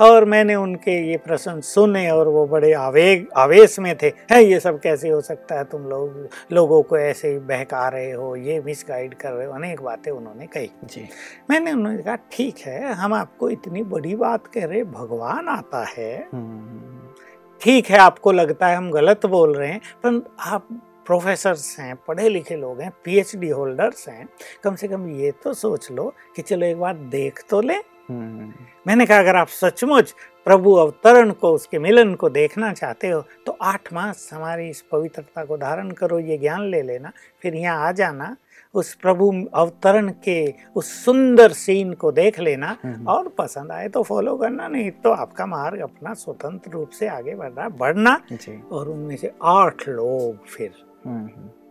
और 0.00 0.24
मैंने 0.24 0.54
उनके 0.54 0.98
ये 1.10 1.16
प्रश्न 1.16 1.60
सुने 1.60 2.08
और 2.10 2.28
वो 2.28 2.46
बड़े 2.46 2.72
आवेग 2.72 3.26
आवेश 3.36 3.78
में 3.78 3.94
थे 4.02 4.12
है 4.30 4.42
ये 4.44 4.60
सब 4.60 4.80
कैसे 4.80 5.08
हो 5.08 5.20
सकता 5.20 5.54
है? 5.54 5.64
तुम 5.64 5.82
लोग 5.82 6.28
लोगों 6.52 6.82
को 6.82 6.98
ऐसे 6.98 7.28
ही 7.28 7.38
बहका 7.38 7.88
रहे 7.88 8.10
हो 8.12 8.34
ये 8.36 8.60
मिस 8.60 8.84
गाइड 8.88 9.14
कर 9.14 9.32
रहे 9.32 9.46
हो? 9.46 9.52
अनेक 9.52 9.82
बातें 9.82 10.10
उन्होंने 10.12 10.46
कही। 10.46 10.70
जी। 10.84 11.08
मैंने 11.50 11.72
उन्होंने 11.72 12.02
कहा 12.02 12.16
ठीक 12.32 12.58
है 12.58 12.92
हम 12.94 13.14
आपको 13.14 13.50
इतनी 13.50 13.82
बड़ी 13.82 14.14
बात 14.16 14.46
कह 14.46 14.64
रहे 14.64 14.82
भगवान 14.84 15.48
आता 15.48 15.84
है। 15.88 16.16
हम्म। 16.32 16.94
ठीक 17.60 17.86
है 17.86 17.98
आपको 17.98 18.32
लगता 18.32 18.66
है 18.66 18.76
हम 18.76 18.90
गलत 18.90 19.26
बोल 19.26 19.54
रहे 19.54 19.68
हैं 19.68 19.80
पर 20.04 20.34
आप 20.40 20.68
प्रोफेसर्स 21.06 21.78
हैं 21.78 21.94
पढ़े 22.08 22.28
लिखे 22.28 22.56
लोग 22.56 22.80
हैं 22.80 22.90
पीएचडी 23.04 23.48
होल्डर्स 23.50 24.08
हैं 24.08 24.28
कम 24.64 24.74
से 24.74 24.88
कम 24.88 25.08
ये 25.16 25.32
तो 25.42 25.52
सोच 25.56 25.90
लो 25.90 26.12
कि 26.36 26.42
चलो 26.42 26.66
एक 26.66 26.78
बार 26.78 26.94
देख 27.10 27.42
तो 27.50 27.60
ले 27.60 27.74
हम्म। 28.08 28.52
मैंने 28.86 29.06
कहा 29.06 29.18
अगर 29.18 29.36
आप 29.36 29.48
सचमुच 29.50 30.14
प्रभु 30.46 30.72
अवतरण 30.76 31.30
को 31.32 31.52
उसके 31.52 31.78
मिलन 31.78 32.14
को 32.14 32.28
देखना 32.30 32.72
चाहते 32.72 33.08
हो 33.08 33.20
तो 33.46 33.56
आठ 33.64 33.92
मास 33.92 34.28
हमारी 34.32 34.68
इस 34.68 34.80
पवित्रता 34.92 35.44
को 35.44 35.56
धारण 35.56 35.90
करो 35.92 36.18
ये 36.20 36.38
ज्ञान 36.38 36.68
ले 36.70 36.82
लेना 36.82 37.12
फिर 37.42 37.54
यहाँ 37.56 37.86
आ 37.86 37.90
जाना 37.92 38.36
उस 38.74 38.94
प्रभु 38.94 39.30
अवतरण 39.54 40.10
के 40.24 40.38
उस 40.76 40.92
सुंदर 41.04 41.52
सीन 41.54 41.92
को 41.94 42.10
देख 42.12 42.40
लेना 42.40 42.76
हम्म। 42.82 43.08
और 43.08 43.28
पसंद 43.38 43.72
आए 43.72 43.88
तो 43.88 44.02
फॉलो 44.02 44.36
करना 44.36 44.68
नहीं 44.68 44.90
तो 45.00 45.10
आपका 45.12 45.46
मार्ग 45.48 45.80
अपना 45.82 46.14
स्वतंत्र 46.14 46.70
रूप 46.70 46.90
से 46.90 47.08
आगे 47.08 47.34
बढ़ 47.34 47.52
रहा 47.52 47.68
बढ़ना 47.76 48.20
और 48.72 48.88
उनमें 48.88 49.16
से 49.16 49.32
आठ 49.46 49.88
लोग 49.90 50.46
फिर 50.46 50.72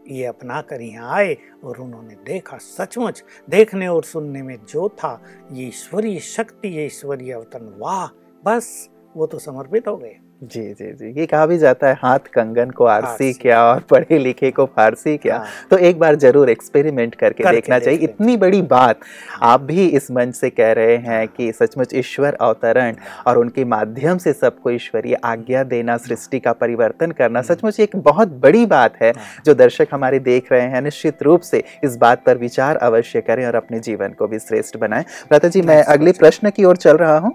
ये 0.09 0.25
अपना 0.25 0.61
कर 0.61 0.81
यहाँ 0.81 1.15
आए 1.15 1.37
और 1.63 1.77
उन्होंने 1.77 2.15
देखा 2.15 2.57
सचमुच, 2.57 3.23
देखने 3.49 3.87
और 3.87 4.03
सुनने 4.03 4.41
में 4.41 4.57
जो 4.69 4.89
था, 4.89 5.21
ये 5.51 5.67
ईश्वरीय 5.67 6.19
शक्ति, 6.19 6.67
ये 6.67 6.85
ईश्वरीय 6.85 7.31
अवतन, 7.31 7.75
वाह, 7.77 8.07
बस, 8.45 8.89
वो 9.17 9.27
तो 9.27 9.39
समर्पित 9.39 9.87
हो 9.87 9.97
गए। 9.97 10.19
जी 10.45 10.61
जी 10.71 10.91
जी। 10.91 11.09
ये 11.19 11.25
कहा 11.25 11.45
भी 11.45 11.57
जाता 11.57 11.87
है 11.87 11.97
हाथ 12.01 12.27
कंगन 12.33 12.69
को 12.69 12.85
आरसी 12.85 13.31
क्या 13.33 13.61
और 13.63 13.79
पढ़े 13.89 14.17
लिखे 14.19 14.49
को 14.51 14.65
फारसी 14.65 15.15
क्या। 15.17 15.37
हाँ। 15.37 15.47
तो 15.71 15.77
एक 15.79 15.99
बार 15.99 16.15
ज़रूर 16.15 16.49
एक्सपेरिमेंट 16.49 17.15
करके, 17.15 17.43
करके 17.43 17.55
देखना 17.55 17.79
चाहिए। 17.79 17.99
इतनी 17.99 18.35
बड़ी 18.37 18.61
बात। 18.63 18.99
आप 19.43 19.61
भी 19.61 19.85
इस 19.89 20.09
मंच 20.11 20.35
से 20.35 20.49
कह 20.49 20.71
रहे 20.71 20.97
हैं 20.97 21.27
कि 21.27 21.51
सचमुच 21.51 21.93
ईश्वर 21.95 22.33
अवतरण 22.41 22.95
और 23.27 23.37
उनके 23.37 23.65
माध्यम 23.65 24.17
से 24.17 24.33
सबको 24.33 24.71
ईश्वरीय 24.71 25.17
आज्ञा 25.25 25.63
देना 25.65 25.97
सृष्टि 25.97 26.39
का 26.39 26.53
परिवर्तन 26.55 27.11
करना। 27.11 27.41
सचमुच 27.43 27.79
एक 27.79 27.95
बहुत 27.97 28.27
बड़ी 28.41 28.65
बात 28.67 29.01
है 29.01 29.11
हाँ। 29.11 29.25
जो 29.45 29.53
दर्शक 29.55 29.87
हमारे 29.93 30.19
देख 30.21 30.51
रहे 30.51 30.61
हैं। 30.63 30.81
निश्चित 30.81 31.23
रूप 31.23 31.41
से 31.41 31.63
इस 31.83 31.97
बात 31.97 32.23
पर 32.25 32.37
विचार 32.37 32.77
अवश्य 32.77 33.21
करें 33.21 33.45
और 33.45 33.55
अपने 33.55 33.79
जीवन 33.81 34.13
को 34.13 34.27
भी 34.27 34.39
श्रेष्ठ 34.39 34.77
बनाएँ। 34.77 35.05
प्राता 35.29 35.47
जी 35.47 35.61
मैं 35.63 35.81
अगले 35.85 36.11
प्रश्न 36.13 36.49
की 36.49 36.63
ओर 36.63 36.77
चल 36.77 36.97
रहा 36.97 37.17
हूँ। 37.17 37.33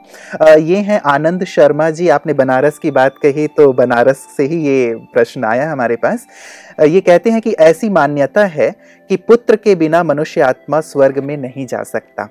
ये 0.61 0.77
है 0.79 0.99
आनंद 1.09 1.45
शर्मा 1.47 1.91
जी। 1.91 2.09
आपने 2.11 2.33
बनारस 2.35 2.79
की 2.79 2.91
बात 3.01 3.19
कही 3.19 3.47
तो 3.49 3.73
बनारस 3.75 4.27
से 4.37 4.45
ही 4.47 4.61
ये 4.63 4.95
प्रश्न 5.13 5.45
आया 5.45 5.71
हमारे 5.71 5.97
पास। 5.97 6.27
ये 6.81 7.01
कहते 7.01 7.31
हैं 7.31 7.41
कि 7.41 7.53
ऐसी 7.61 7.89
मान्यता 7.91 8.45
है 8.47 8.71
कि 9.11 9.17
पुत्र 9.19 9.57
के 9.57 9.75
बिना 9.75 10.03
मनुष्य 10.03 10.41
आत्मा 10.43 10.81
स्वर्ग 10.83 11.19
में 11.19 11.37
नहीं 11.39 11.67
जा 11.67 11.83
सकता। 11.85 12.29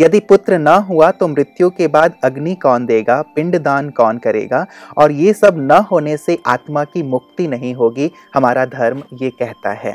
यदि 0.00 0.20
पुत्र 0.20 0.58
न 0.58 0.68
हुआ 0.88 1.10
तो 1.10 1.28
मृत्यु 1.28 1.68
के 1.70 1.86
बाद 1.88 2.14
अग्नि 2.24 2.54
कौन 2.54 2.86
देगा, 2.86 3.20
पिंडदान 3.36 3.90
कौन 3.90 4.18
करेगा? 4.18 4.64
और 4.98 5.12
ये 5.12 5.32
सब 5.32 5.56
न 5.60 5.84
होने 5.90 6.16
से 6.16 6.38
आत्मा 6.46 6.84
की 6.84 7.02
मुक्ति 7.02 7.46
नहीं 7.48 7.74
होगी, 7.74 8.10
हमारा 8.34 8.64
धर्म 8.66 9.02
ये 9.22 9.30
कहता 9.30 9.72
है। 9.74 9.94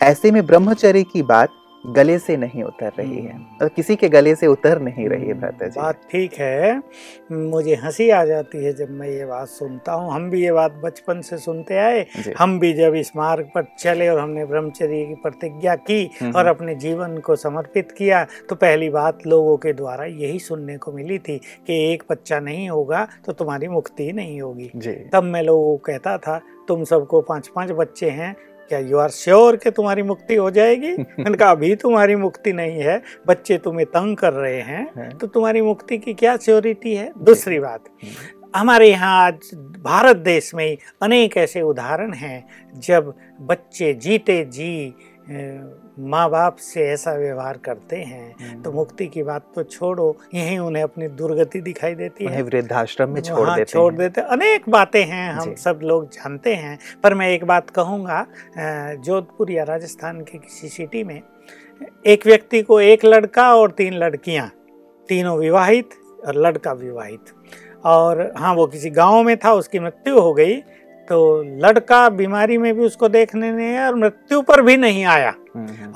ऐसे 0.00 0.30
में 0.30 0.44
ब्रह्मचर्य 0.46 1.02
की 1.02 1.22
बात 1.24 1.48
गले 1.84 2.18
से 2.18 2.36
नहीं 2.36 2.62
उतर 2.62 2.92
रही 2.98 3.18
है। 3.18 3.36
और 3.62 3.68
किसी 3.68 3.96
के 3.96 4.08
गले 4.08 4.34
से 4.34 4.46
उतर 4.46 4.80
नहीं 4.80 5.08
रही 5.08 5.26
है 5.26 5.34
भ्राता 5.34 5.66
जी। 5.66 5.80
बात 5.80 6.00
ठीक 6.12 6.32
है। 6.34 6.80
मुझे 7.32 7.74
हँसी 7.74 8.08
आ 8.10 8.24
जाती 8.24 8.64
है 8.64 8.72
जब 8.72 8.90
मैं 8.90 9.08
ये 9.08 9.24
बात 9.26 9.48
सुनता 9.48 9.92
हूँ। 9.92 10.12
हम 10.12 10.28
भी 10.30 10.42
ये 10.42 10.52
बात 10.52 10.80
बचपन 10.84 11.20
से 11.20 11.38
सुनते 11.38 11.76
आए। 11.78 12.04
हम 12.38 12.58
भी 12.58 12.72
जब 12.72 12.94
इस 12.94 13.12
मार्ग 13.16 13.50
पर 13.54 13.66
चले 13.78 14.08
और 14.08 14.18
हमने 14.18 14.44
ब्रह्मचर्य 14.44 15.04
की 15.04 15.14
प्रतिज्ञा 15.14 15.74
की 15.76 16.02
हम्म, 16.20 16.32
और 16.32 16.40
हम्म। 16.40 16.54
अपने 16.54 16.74
जीवन 16.74 17.16
को 17.18 17.36
समर्पित 17.36 17.92
किया 17.92 18.24
तो 18.48 18.54
पहली 18.54 18.88
बात 18.90 19.26
लोगों 19.26 19.56
के 19.56 19.72
द्वारा 19.72 20.04
यही 20.04 20.38
सुनने 20.38 20.76
को 20.76 20.92
मिली 20.92 21.18
थी 21.18 21.38
कि 21.66 21.80
एक 21.92 22.02
बच्चा 22.10 22.40
नहीं 22.40 22.68
होगा 22.70 23.06
तो 23.26 23.32
तुम्हारी 23.32 23.68
मुक्ति 23.68 24.12
नहीं 24.12 24.40
होगी। 24.40 24.70
तब 25.12 25.22
मैं 25.22 25.42
लोगों 25.42 25.70
को 25.70 25.76
कहता 25.84 26.16
था 26.18 26.40
तुम 26.68 26.84
सबको 26.84 27.20
पाँच 27.20 27.48
पाँच 27.48 27.70
बच्चे 27.70 28.10
हैं 28.10 28.34
क्या 28.68 28.78
यू 28.78 28.98
आर 28.98 29.10
श्योर 29.10 29.56
कि 29.56 29.70
तुम्हारी 29.70 30.02
मुक्ति 30.02 30.34
हो 30.34 30.50
जाएगी? 30.50 30.90
मैंने 31.18 31.36
कहा 31.36 31.50
अभी 31.50 31.74
तुम्हारी 31.76 32.16
मुक्ति 32.16 32.52
नहीं 32.52 32.80
है 32.80 33.02
बच्चे 33.26 33.58
तुम्हें 33.58 33.86
तंग 33.86 34.16
कर 34.16 34.32
रहे 34.32 34.60
हैं 34.60 35.10
तो 35.18 35.26
तुम्हारी 35.26 35.60
मुक्ति 35.60 35.98
की 35.98 36.14
क्या 36.14 36.36
श्योरिटी 36.36 36.94
है? 36.94 37.12
दूसरी 37.18 37.58
बात। 37.58 37.84
हमारे 38.56 38.90
यहाँ 38.90 39.26
आज 39.26 39.50
भारत 39.80 40.16
देश 40.16 40.54
में 40.54 40.76
अनेक 41.02 41.36
ऐसे 41.36 41.62
उदाहरण 41.62 42.12
हैं 42.12 42.46
जब 42.80 43.14
बच्चे 43.40 43.92
जीते 43.94 44.44
जी 44.44 44.94
माँ 45.30 46.28
बाप 46.30 46.56
से 46.56 46.84
ऐसा 46.88 47.12
व्यवहार 47.12 47.56
करते 47.64 47.96
हैं 47.96 48.34
हम्म। 48.40 48.62
तो 48.62 48.72
मुक्ति 48.72 49.06
की 49.06 49.22
बात 49.22 49.46
तो 49.54 49.62
छोड़ो 49.64 50.16
यहीं 50.34 50.58
उन्हें 50.58 50.82
अपनी 50.82 51.08
दुर्गति 51.18 51.60
दिखाई 51.60 51.94
देती 51.94 52.24
है। 52.24 52.42
वृद्धाश्रम 52.42 53.10
में 53.10 53.20
छोड़ 53.20 53.48
देते 53.48 53.64
छोड़ 53.64 53.94
देते 53.94 54.20
अनेक 54.20 54.68
बातें 54.68 55.04
हैं 55.04 55.30
हम 55.32 55.54
सब 55.54 55.80
लोग 55.82 56.08
जानते 56.08 56.54
हैं 56.54 56.78
पर 57.02 57.14
मैं 57.14 57.28
एक 57.30 57.44
बात 57.44 57.70
कहूँगा 57.70 58.24
जोधपुर 58.98 59.50
या 59.50 59.64
राजस्थान 59.64 60.20
के 60.20 60.38
किसी 60.38 60.68
सिटी 60.68 61.04
में 61.04 61.20
एक 62.06 62.26
व्यक्ति 62.26 62.62
को 62.62 62.80
एक 62.80 63.04
लड़का 63.04 63.54
और 63.54 63.70
तीन 63.70 63.94
लड़कियाँ 63.94 64.50
तीनों 65.08 65.36
विवाहित 65.38 65.90
और 66.26 66.36
लड़का 66.36 66.72
विवाहित 66.72 67.34
और 67.86 68.20
हाँ 68.36 68.54
वो 68.54 68.66
किसी 68.66 68.90
गाँव 68.90 69.22
में 69.22 69.36
था 69.36 69.52
उसकी 69.52 69.78
मृत्यु 69.78 70.20
हो 70.20 70.32
गई 70.34 70.60
तो 71.08 71.42
लड़का 71.66 72.08
बीमारी 72.08 72.58
में 72.58 72.72
भी 72.74 72.84
उसको 72.84 73.08
देखने 73.08 73.50
नहीं 73.52 73.66
आया 73.68 73.86
और 73.88 73.94
मृत्यु 73.94 74.40
पर 74.42 74.62
भी 74.62 74.76
नहीं 74.76 75.04
आया। 75.04 75.34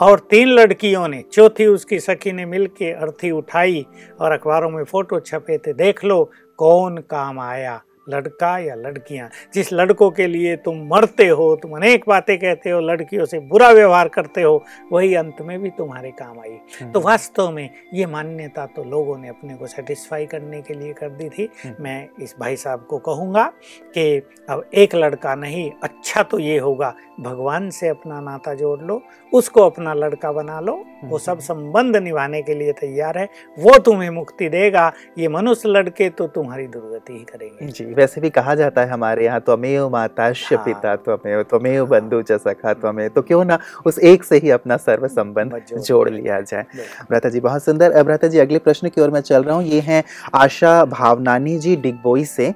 और 0.01 0.21
तीन 0.31 0.49
लड़कियों 0.49 1.07
ने 1.09 1.23
चौथी 1.33 1.67
उसकी 1.67 1.99
सखी 2.01 2.33
ने 2.33 2.47
मिलके 2.47 2.91
अर्थी 2.93 3.31
उठाई 3.31 3.87
और 4.21 4.33
अखबारों 4.33 4.71
में 4.71 4.83
फ़ोटो 4.85 5.21
छपे 5.21 5.59
थे 5.59 5.73
देख 5.73 6.05
लो 6.05 6.31
कौन 6.59 6.97
काम 7.11 7.41
आया 7.41 7.81
लड़का 8.07 8.57
या 8.59 8.75
लड़कियाँ 8.77 9.29
जिस 9.55 9.73
लड़कों 9.73 10.11
के 10.11 10.27
लिए 10.27 10.55
तुम 10.59 10.79
मरते 10.87 11.27
हो 11.31 11.55
तुम 11.57 11.77
अनेक 11.77 12.05
बातें 12.09 12.37
कहते 12.39 12.71
हो 12.71 12.81
लड़कियों 12.83 13.25
से 13.25 13.39
बुरा 13.47 13.71
व्यवहार 13.73 14.09
करते 14.09 14.43
हो 14.43 14.63
वही 14.93 15.15
अंत 15.15 15.41
में 15.43 15.59
भी 15.63 15.71
तुम्हारे 15.73 16.11
काम 16.13 16.41
आई 16.41 16.51
तो 16.51 16.85
हम्म। 16.85 17.01
वास्तव 17.01 17.51
में 17.51 17.69
ये 17.95 18.07
मान्यता 18.07 18.67
तो 18.67 18.85
लोगों 18.87 19.17
ने 19.19 19.29
अपने 19.29 19.55
को 19.55 19.67
सेटिस्फाई 19.67 20.27
करने 20.27 20.61
के 20.63 20.75
लिए 20.75 20.93
कर 20.93 21.11
दी 21.11 21.29
थी 21.29 21.49
हम्म। 21.65 21.83
मैं 21.83 22.09
इस 22.23 22.35
भाई 22.41 22.57
साहब 22.57 22.87
को 22.91 22.99
कहूँगा 23.01 23.47
कि 23.95 24.07
अब 24.49 24.65
एक 24.75 24.95
लड़का 24.95 25.35
नहीं 25.37 25.71
अच्छा 25.83 26.23
तो 26.23 26.39
ये 26.39 26.59
होगा 26.59 26.95
भगवान 27.21 27.71
से 27.71 27.89
अपना 27.89 28.21
नाता 28.21 28.55
जोड़ 28.55 28.81
लो 28.81 29.01
उसको 29.33 29.63
अपना 29.63 29.95
लड़का 29.95 30.33
बना 30.33 30.59
लो 30.61 30.73
वो 31.05 31.19
सब 31.19 31.33
हम्म। 31.33 31.41
संबंध 31.43 31.97
निभाने 31.99 32.43
के 32.43 32.55
लिए 32.55 32.73
तैयार 32.75 33.19
है 33.19 33.29
वो 33.59 33.79
तुम्हें 33.81 34.11
मुक्ति 34.13 34.49
देगा 34.49 34.91
ये 35.19 35.29
मनुष्य 35.31 35.69
लड़के 35.69 36.09
तो 36.13 36.27
तुम्हारी 36.31 36.67
दुर्गति 36.69 37.13
ही 37.13 37.25
करेंगे 37.25 37.67
जी 37.69 37.85
वैसे 37.93 38.21
भी 38.21 38.31
कहा 38.31 38.55
जाता 38.55 38.81
है 38.81 38.91
हमारे 38.91 39.25
यहाँ 39.25 39.41
त्वमेव 39.41 39.89
माता 39.91 40.25
हाँ। 40.25 40.65
पिता 40.65 40.95
त्वमेव 40.99 41.43
त्वमेव। 41.45 41.87
बंधु 41.87 42.21
च 42.23 42.39
सखा 42.39 42.73
त्वमेव। 42.75 43.09
तो 43.09 43.23
क्यों 43.23 43.45
ना 43.45 43.59
उस 43.87 43.99
एक 44.01 44.25
से 44.25 44.37
ही 44.39 44.51
अपना 44.51 44.77
सर्व 44.79 45.07
संबंध 45.09 45.61
जोड़ 45.71 46.09
लिया 46.11 46.41
जाए। 46.43 46.65
भ्राता 47.09 47.29
जी 47.29 47.41
बहुत 47.41 47.65
सुंदर। 47.65 48.03
भ्राता 48.03 48.29
जी 48.29 48.39
अगले 48.39 48.59
प्रश्न 48.61 48.89
की 48.89 49.01
ओर 49.01 49.11
मैं 49.11 49.21
चल 49.23 49.43
रहा 49.43 49.57
हूँ। 49.57 49.65
ये 49.65 49.81
है 49.81 50.03
आशा 50.35 50.85
भावनानी 50.87 51.59
जी 51.59 51.77
डिगबोई 51.79 52.25
से 52.27 52.53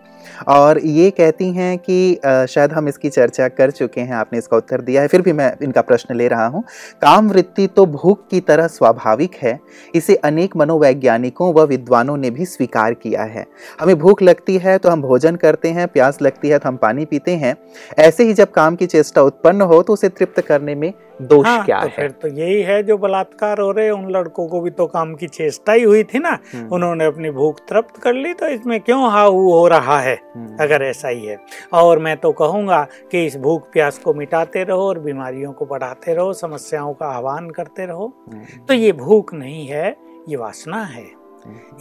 और 0.49 0.79
ये 0.81 1.11
कहती 1.13 1.51
हैं 1.53 1.77
कि 1.81 2.19
शायद 2.25 2.73
हम 2.73 2.89
इसकी 2.89 3.09
चर्चा 3.09 3.47
कर 3.51 3.71
चुके 3.71 4.01
हैं 4.01 4.15
आपने 4.15 4.39
इसका 4.39 4.57
उत्तर 4.57 4.81
दिया 4.81 5.03
है 5.03 5.09
फिर 5.09 5.23
भी 5.23 5.33
मैं 5.33 5.53
इनका 5.63 5.81
प्रश्न 5.83 6.15
ले 6.17 6.29
रहा 6.29 6.47
हूँ। 6.47 6.63
काम 7.03 7.29
वृत्ति 7.31 7.67
तो 7.67 7.85
भूख 7.89 8.27
की 8.31 8.41
तरह 8.43 8.67
स्वाभाविक 8.69 9.35
है 9.35 9.59
इसे 9.95 10.15
अनेक 10.25 10.57
मनोवैज्ञानिकों 10.57 11.53
व 11.55 11.65
विद्वानों 11.67 12.17
ने 12.17 12.31
भी 12.31 12.45
स्वीकार 12.47 12.95
किया 12.95 13.23
है। 13.25 13.47
हमें 13.81 13.99
भूख 13.99 14.23
लगती 14.23 14.57
है 14.59 14.77
तो 14.79 14.91
हम 14.91 15.03
भोजन 15.03 15.26
करते 15.35 15.69
हैं 15.69 15.89
प्यास 15.89 16.21
लगती 16.23 16.49
है 16.49 16.59
तो 16.59 16.69
हम 16.69 16.77
पानी 16.77 17.05
पीते 17.05 17.35
हैं। 17.37 17.57
ऐसे 17.99 18.25
ही 18.25 18.35
जब 18.35 18.51
काम 18.51 18.77
की 18.77 18.87
चेष्टा 18.87 19.23
उत्पन्न 19.23 19.63
हो 19.63 19.83
तो 19.83 19.93
उसे 19.93 20.09
तृप्त 20.09 20.41
करने 20.41 20.75
में 20.75 20.93
दोष 21.23 21.47
हाँ, 21.47 21.65
क्या 21.65 21.81
तो 21.81 21.87
है? 21.87 21.93
फिर 21.93 22.11
तो 22.11 22.29
यही 22.29 22.63
है 22.63 22.83
जो 22.83 22.97
बलात्कार 22.99 23.61
हो 23.61 23.71
रहे 23.71 23.91
उन 23.91 24.11
लड़कों 24.11 24.49
को 24.49 24.61
भी 24.61 24.71
तो 24.71 24.87
काम 24.87 25.15
की 25.15 25.27
चेष्टा 25.27 25.73
ही 25.73 25.83
हुई 25.83 26.05
थी 26.05 26.19
ना। 26.19 26.39
हम्म। 26.55 26.69
उन्होंने 26.75 27.05
अपनी 27.05 27.31
भूख 27.31 27.61
तृप्त 27.61 27.97
कर 27.97 28.15
ली 28.15 28.33
तो 28.35 28.47
इसमें 28.47 28.81
क्यों 28.81 29.11
हाउ 29.11 29.33
हो 29.33 29.69
रहा 29.69 30.01
है? 30.01 30.19
हम्म। 30.35 30.57
अगर 30.61 30.83
ऐसा 30.83 31.09
ही 31.09 31.27
है। 31.27 31.39
और 31.73 31.99
मैं 31.99 32.17
तो 32.17 32.33
कहूँगा 32.33 32.87
कि 33.11 33.27
इस 33.27 33.37
भूख 33.37 33.73
प्यास 33.73 33.99
को 33.99 34.15
मिटाते 34.15 34.65
रहो 34.65 34.89
और 34.89 34.99
बीमारियों 34.99 35.53
को 35.53 35.67
बढ़ाते 35.67 36.15
रहो 36.15 36.33
समस्याओं 36.33 36.95
का 36.95 37.07
आह्वान 37.07 37.51
करते 37.51 37.87
रहो। 37.87 38.13
हम्म। 38.33 38.67
तो 38.69 38.75
ये 38.75 38.93
भूख 38.93 39.35
नहीं 39.35 39.67
है 39.67 39.97
ये 40.29 40.37
वासना 40.37 40.83
है। 40.85 41.26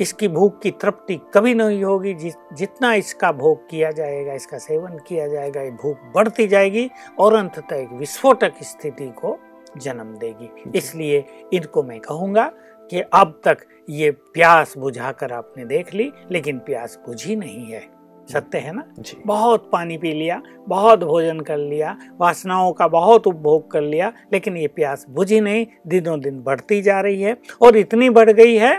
इसकी 0.02 0.28
भूख 0.28 0.60
की 0.62 0.72
तृप्ति 0.72 1.20
कभी 1.34 1.54
नहीं 1.54 1.84
होगी। 1.84 2.14
जितना 2.14 2.94
इसका 2.94 3.32
भोग 3.32 3.70
किया 3.70 3.92
जाएगा 3.92 4.34
इसका 4.34 4.58
सेवन 4.58 4.98
किया 5.08 5.28
जाएगा 5.28 5.62
ये 5.62 5.72
भूख 5.72 5.98
बढ़ती 6.16 6.48
जाएगी 6.48 6.90
और 7.20 7.36
अंततः 7.36 7.76
एक 7.76 7.92
विस्फोटक 7.94 8.64
स्थिति 8.64 9.08
को 9.18 9.38
जन्म 9.78 10.16
देगी। 10.18 10.78
इसलिए 10.78 11.24
इनको 11.54 11.84
मैं 11.84 12.00
कहूँगा 12.00 12.52
कि 12.92 13.02
अब 13.14 13.40
तक 13.46 13.58
ये 13.90 14.12
प्यास 14.34 14.74
बुझाकर 14.78 15.32
आपने 15.32 15.66
देख 15.66 15.94
ली 15.94 16.12
लेकिन 16.32 16.60
प्यास 16.60 17.00
बुझी 17.08 17.36
नहीं 17.36 17.66
है। 17.66 17.84
सत्य 18.32 18.58
है 18.58 18.72
ना? 18.72 18.84
जी। 19.00 19.18
बहुत 19.26 19.70
पानी 19.72 19.98
पी 19.98 20.12
लिया 20.12 20.42
बहुत 20.68 21.04
भोजन 21.04 21.40
कर 21.40 21.58
लिया 21.58 21.96
वासनाओं 22.18 22.72
का 22.74 22.88
बहुत 22.88 23.28
उपभोग 23.28 23.70
कर 23.72 23.82
लिया 23.82 24.12
लेकिन 24.34 24.58
ये 24.58 24.68
प्यास 24.68 25.06
बुझी 25.10 25.40
नहीं 25.40 25.66
दिनों 25.88 26.20
दिन 26.20 26.42
बढ़ती 26.44 26.82
जा 26.82 27.00
रही 27.02 27.22
है 27.22 27.38
और 27.62 27.78
इतनी 27.78 28.10
बढ़ 28.10 28.32
गई 28.32 28.56
है 28.56 28.74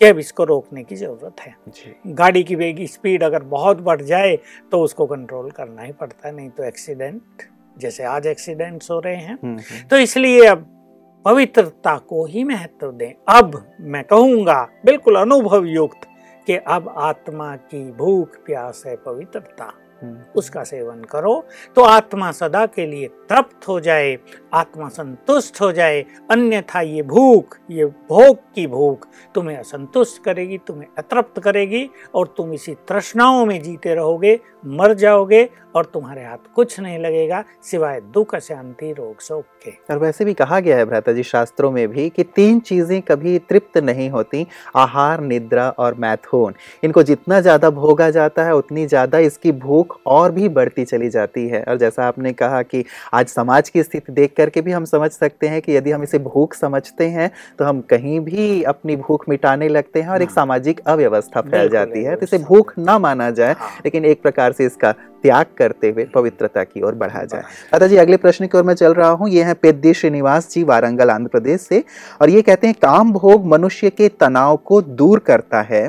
कि 0.00 0.06
अब 0.06 0.18
इसको 0.18 0.44
रोकने 0.44 0.82
की 0.84 0.96
ज़रूरत 0.96 1.40
है 1.40 1.54
गाड़ी 2.06 2.42
की 2.42 2.54
वेग 2.54 2.84
स्पीड 2.86 3.22
अगर 3.22 3.42
बहुत 3.42 3.80
बढ़ 3.80 4.02
जाए 4.02 4.36
तो 4.72 4.80
उसको 4.80 5.06
कंट्रोल 5.06 5.50
करना 5.50 5.82
ही 5.82 5.92
पड़ता 5.92 6.28
है 6.28 6.34
नहीं 6.34 6.48
तो 6.50 6.64
एक्सीडेंट 6.64 7.42
जैसे 7.76 8.04
आज 8.04 8.26
एक्सीडेंट्स 8.26 8.90
हो 8.90 8.98
रहे 9.00 9.16
हैं 9.16 9.38
हम्म, 9.44 9.52
हम्म। 9.52 9.88
तो 9.88 9.98
इसलिए 9.98 10.46
अब 10.46 10.66
पवित्रता 11.24 11.96
को 11.98 12.24
ही 12.26 12.44
महत्व 12.44 12.92
दें 12.92 13.12
अब 13.28 13.62
मैं 13.80 14.04
कहूँगा 14.04 14.62
बिल्कुल 14.84 15.16
अनुभव 15.16 15.64
युक्त 15.64 16.06
कि 16.46 16.56
अब 16.56 16.94
आत्मा 16.98 17.54
की 17.56 17.84
भूख 17.92 18.36
प्यास 18.46 18.82
है 18.86 18.96
पवित्रता। 18.96 19.72
उसका 20.36 20.62
सेवन 20.64 21.02
करो 21.04 21.34
तो 21.76 21.82
आत्मा 21.82 22.30
सदा 22.32 22.64
के 22.66 22.86
लिए 22.86 23.06
तृप्त 23.28 23.68
हो 23.68 23.78
जाए, 23.80 24.16
आत्मा 24.54 24.88
संतुष्ट 24.88 25.60
हो 25.60 25.70
जाए। 25.72 26.04
अन्यथा 26.30 26.80
ये 26.80 27.02
भूख, 27.02 27.56
ये 27.70 27.84
भोग 27.84 28.36
की 28.54 28.66
भूख 28.66 29.06
तुम्हें 29.34 29.56
असंतुष्ट 29.56 30.22
करेगी, 30.22 30.58
तुम्हें 30.58 30.88
अतृप्त 30.98 31.40
करेगी 31.40 31.88
और 32.14 32.34
तुम 32.36 32.52
इसी 32.52 32.74
तृष्णाओं 32.88 33.44
में 33.46 33.60
जीते 33.62 33.94
रहोगे। 33.94 34.38
मर 34.62 34.94
जाओगे 34.94 35.48
और 35.76 35.84
तुम्हारे 35.84 36.24
हाथ 36.24 36.52
कुछ 36.54 36.78
नहीं 36.80 36.98
लगेगा 36.98 37.42
सिवाय 37.62 38.00
दुख 38.14 38.34
शांति 38.36 38.90
रोग 38.92 39.20
शोक 39.22 39.44
के। 39.64 39.70
और 39.90 39.98
वैसे 39.98 40.24
भी 40.24 40.32
कहा 40.34 40.58
गया 40.60 40.76
है 40.76 40.84
भ्राता 40.84 41.12
जी 41.12 41.22
शास्त्रों 41.22 41.70
में 41.70 41.86
भी 41.88 42.08
कि 42.10 42.22
तीन 42.26 42.58
चीज़ें 42.60 43.00
कभी 43.02 43.38
तृप्त 43.40 43.78
नहीं 43.78 44.08
होती 44.10 44.46
आहार 44.76 45.20
निद्रा 45.20 45.68
और 45.70 45.94
मैथुन। 45.94 46.54
इनको 46.82 47.02
जितना 47.02 47.40
ज़्यादा 47.40 47.70
भोगा 47.70 48.08
जाता 48.10 48.44
है 48.44 48.54
उतनी 48.54 48.86
ज़्यादा 48.86 49.18
इसकी 49.18 49.52
भूख 49.54 49.98
और 50.06 50.32
भी 50.32 50.48
बढ़ती 50.50 50.84
चली 50.84 51.08
जाती 51.10 51.46
है। 51.48 51.62
और 51.62 51.76
जैसा 51.76 52.06
आपने 52.06 52.32
कहा 52.32 52.62
कि 52.62 52.84
आज 53.14 53.26
समाज 53.28 53.68
की 53.68 53.82
स्थिति 53.82 54.12
देख 54.12 54.34
करके 54.36 54.60
भी 54.60 54.72
हम 54.72 54.84
समझ 54.86 55.10
सकते 55.10 55.48
हैं 55.48 55.60
कि 55.62 55.76
यदि 55.76 55.90
हम 55.90 56.02
इसे 56.02 56.18
भूख 56.20 56.54
समझते 56.54 57.08
हैं 57.08 57.30
तो 57.58 57.64
हम 57.64 57.80
कहीं 57.90 58.18
भी 58.20 58.62
अपनी 58.64 58.96
भूख 58.98 59.28
मिटाने 59.28 59.68
लगते 59.68 60.02
हैं 60.02 60.08
और 60.08 60.22
एक 60.22 60.28
हाँ। 60.28 60.34
सामाजिक 60.34 60.80
अव्यवस्था 60.80 61.40
फैल 61.42 61.68
जाती 61.68 62.04
है। 62.04 62.16
तो 62.16 62.22
इसे 62.22 62.38
भूख 62.40 62.74
ना 62.78 62.98
माना 62.98 63.30
जाए। 63.32 63.54
हाँ। 63.54 63.70
लेकिन 63.84 64.04
एक 64.04 64.22
प्रकार 64.22 64.49
से 64.52 64.66
इसका 64.66 64.92
त्याग 65.22 65.46
करते 65.58 65.88
हुए 65.90 66.04
पवित्रता 66.04 66.64
की 66.64 66.82
ओर 66.82 66.94
बढ़ा 66.94 67.22
जाए। 67.24 67.42
दादा 67.72 67.86
जी 67.86 67.96
अगले 67.96 68.16
प्रश्न 68.16 68.46
की 68.46 68.58
ओर 68.58 68.64
मैं 68.64 68.74
चल 68.74 68.94
रहा 68.94 69.08
हूँ। 69.10 69.28
ये 69.28 69.42
है 69.42 69.54
पेद्दी 69.54 69.94
श्रीनिवास 69.94 70.50
जी 70.50 70.62
वारंगल 70.64 71.10
आंध्र 71.10 71.28
प्रदेश 71.28 71.60
से। 71.60 71.82
और 72.22 72.30
ये 72.30 72.42
कहते 72.42 72.66
हैं 72.66 72.76
काम 72.82 73.12
भोग 73.12 73.46
मनुष्य 73.46 73.90
के 73.90 74.08
तनाव 74.10 74.56
को 74.56 74.80
दूर 74.82 75.18
करता 75.18 75.60
है 75.62 75.88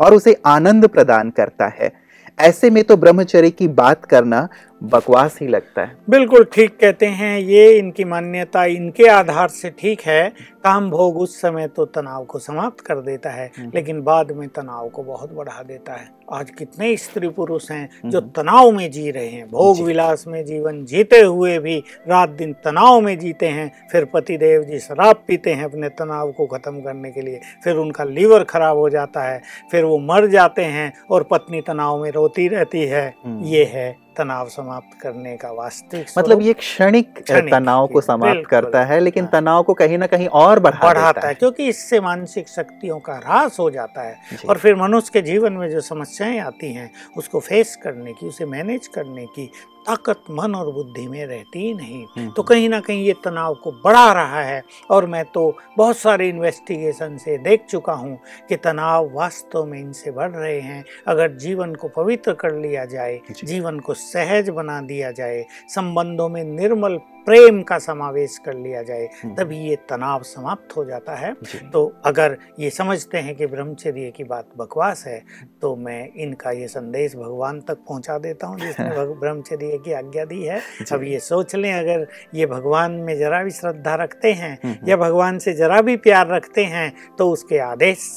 और 0.00 0.14
उसे 0.14 0.36
आनंद 0.46 0.88
प्रदान 0.88 1.30
करता 1.30 1.66
है। 1.74 1.92
ऐसे 2.38 2.70
में 2.70 2.82
तो 2.84 2.96
ब्रह्मचर्य 2.96 3.50
की 3.50 3.66
बात 3.70 4.04
करना 4.04 4.48
बकवास 4.84 5.38
ही 5.40 5.46
लगता 5.48 5.82
है 5.82 5.96
बिल्कुल 6.10 6.44
ठीक 6.52 6.76
कहते 6.76 7.06
हैं 7.08 7.38
ये 7.40 7.70
इनकी 7.72 8.04
मान्यता 8.06 8.64
इनके 8.66 9.06
आधार 9.10 9.48
से 9.50 9.70
ठीक 9.72 10.00
है 10.02 10.28
काम 10.64 10.90
भोग 10.90 11.16
उस 11.18 11.40
समय 11.40 11.66
तो 11.68 11.84
तनाव 11.86 12.24
को 12.24 12.38
समाप्त 12.38 12.80
कर 12.80 13.00
देता 13.02 13.30
है 13.30 13.50
हम्म। 13.58 13.70
लेकिन 13.74 14.02
बाद 14.02 14.30
में 14.32 14.48
तनाव 14.48 14.88
को 14.88 15.02
बहुत 15.02 15.32
बढ़ा 15.32 15.62
देता 15.62 15.92
है 15.92 16.08
आज 16.32 16.50
कितने 16.50 16.96
स्त्री 16.96 17.28
पुरुष 17.30 17.70
हैं 17.70 17.88
जो 18.04 18.18
हम्म। 18.18 18.30
तनाव 18.32 18.70
में 18.70 18.90
जी 18.90 19.10
रहे 19.10 19.28
हैं 19.28 19.46
भोग 19.48 19.80
विलास 19.80 20.24
में 20.28 20.44
जीवन 20.44 20.84
जीते 20.84 21.20
हुए 21.20 21.58
भी 21.58 21.78
रात 22.08 22.28
दिन 22.32 22.52
तनाव 22.64 23.00
में 23.00 23.18
जीते 23.18 23.48
हैं 23.48 23.70
फिर 23.92 24.04
पति 24.04 24.36
देव 24.36 24.64
जी 24.64 24.78
शराब 24.80 25.24
पीते 25.28 25.52
हैं 25.52 25.64
अपने 25.64 25.88
तनाव 25.94 26.32
को 26.32 26.46
खत्म 26.48 26.80
करने 26.80 27.10
के 27.10 27.22
लिए 27.22 27.40
फिर 27.64 27.76
उनका 27.78 28.04
लीवर 28.06 28.44
खराब 28.44 28.76
हो 28.76 28.88
जाता 28.90 29.22
है 29.22 29.40
फिर 29.70 29.84
वो 29.84 29.98
मर 30.04 30.26
जाते 30.28 30.64
हैं 30.70 30.92
और 31.10 31.28
पत्नी 31.30 31.60
तनाव 31.60 32.02
में 32.02 32.10
रोती 32.12 32.48
रहती 32.48 32.82
है 32.86 33.06
हम्म। 33.24 33.44
ये 33.44 33.64
है 33.64 34.01
तनाव 34.16 34.48
समाप्त 34.48 34.98
करने 35.00 35.36
का 35.36 35.50
वास्तविक 35.52 36.06
मतलब 36.18 36.42
ये 36.42 36.52
क्षणिक 36.54 37.18
तनाव 37.30 37.86
को 37.86 38.00
समाप्त 38.00 38.48
करता 38.48 38.84
है 38.84 38.98
लेकिन 39.00 39.24
हाँ। 39.24 39.32
तनाव 39.32 39.62
को 39.62 39.74
कहीं 39.74 39.98
ना 39.98 40.06
कहीं 40.06 40.26
और 40.36 40.60
बढ़ा 40.60 40.78
बढ़ाता 40.82 41.26
है 41.28 41.34
क्योंकि 41.34 41.68
इससे 41.68 42.00
मानसिक 42.00 42.48
शक्तियों 42.48 42.98
का 43.00 43.14
ह्रास 43.16 43.58
हो 43.60 43.70
जाता 43.70 44.02
है 44.02 44.40
और 44.48 44.58
फिर 44.58 44.76
मनुष्य 44.76 45.10
के 45.12 45.22
जीवन 45.22 45.52
में 45.52 45.68
जो 45.70 45.80
समस्याएँ 45.82 46.38
आती 46.40 46.72
हैं 46.72 46.90
उसको 47.16 47.40
फेस 47.40 47.76
करने 47.82 48.12
की 48.12 48.26
उसे 48.26 48.46
मैनेज 48.46 48.86
करने 48.86 49.26
की 49.26 49.50
ताकत 49.86 50.22
मन 50.30 50.54
और 50.54 50.72
बुद्धि 50.72 51.06
में 51.08 51.26
रहती 51.26 51.58
ही 51.58 51.74
नहीं। 51.74 52.02
हम्म, 52.02 52.30
तो 52.30 52.42
हम्म। 52.42 52.42
कहीं 52.42 52.68
ना 52.68 52.80
कहीं 52.80 53.04
ये 53.04 53.12
तनाव 53.24 53.54
को 53.54 53.72
बढ़ा 53.84 54.12
रहा 54.12 54.42
है 54.42 54.62
और 54.90 55.06
मैं 55.06 55.24
तो 55.24 55.56
बहुत 55.76 55.96
सारे 55.96 56.28
इन्वेस्टिगेशन 56.28 57.16
से 57.16 57.38
देख 57.38 57.64
चुका 57.70 57.92
हूँ 57.92 58.18
कि 58.48 58.56
तनाव 58.56 59.10
वास्तव 59.14 59.64
में 59.64 59.78
इनसे 59.80 60.10
बढ़ 60.10 60.30
रहे 60.30 60.60
हैं। 60.60 60.84
अगर 61.06 61.32
जीवन 61.36 61.74
को 61.74 61.88
पवित्र 61.88 62.32
कर 62.32 62.54
लिया 62.54 62.84
जाए 62.84 63.20
जीवन 63.44 63.78
को 63.78 63.94
सहज 63.94 64.48
बना 64.48 64.80
दिया 64.80 65.10
जाए 65.10 65.44
संबंधों 65.68 66.28
में 66.28 66.44
निर्मल 66.44 66.98
प्रेम 67.26 67.62
का 67.62 67.78
समावेश 67.78 68.36
कर 68.38 68.54
लिया 68.54 68.82
जाए 68.82 69.08
हम्म। 69.14 69.34
तभी 69.34 69.58
ये 69.58 69.76
तनाव 69.88 70.22
समाप्त 70.24 70.76
हो 70.76 70.84
जाता 70.84 71.14
है 71.14 71.32
तो 71.72 71.84
अगर 72.04 72.36
ये 72.60 72.70
समझते 72.70 73.18
हैं 73.18 73.34
कि 73.36 73.46
ब्रह्मचर्य 73.46 74.10
की 74.10 74.24
बात 74.24 74.48
बकवास 74.56 75.04
है 75.06 75.22
तो 75.62 75.74
मैं 75.78 76.08
इनका 76.16 76.50
ये 76.52 76.68
संदेश 76.68 77.16
भगवान 77.16 77.60
तक 77.60 77.84
पहुँचा 77.88 78.18
देता 78.18 78.46
हूँ 78.46 78.58
जिसने 78.60 78.88
ब्रह्मचर्य 79.14 79.78
की 79.84 79.92
आज्ञा 79.94 80.24
दी 80.24 80.42
है 80.42 80.60
अब 80.92 81.02
ये 81.04 81.18
सोच 81.20 81.54
लें 81.54 81.72
अगर 81.72 82.06
ये 82.34 82.46
भगवान 82.48 82.92
में 83.00 83.16
जरा 83.18 83.42
भी 83.42 83.50
श्रद्धा 83.52 83.94
रखते 83.94 84.32
हैं 84.32 84.52
हम्म, 84.54 84.72
हम्म। 84.72 84.88
या 84.88 84.96
भगवान 84.98 85.38
से 85.38 85.52
जरा 85.54 85.80
भी 85.80 85.96
प्यार 85.98 86.28
रखते 86.28 86.64
हैं 86.66 86.92
तो 87.18 87.30
उसके 87.30 87.58
आदेश 87.60 88.10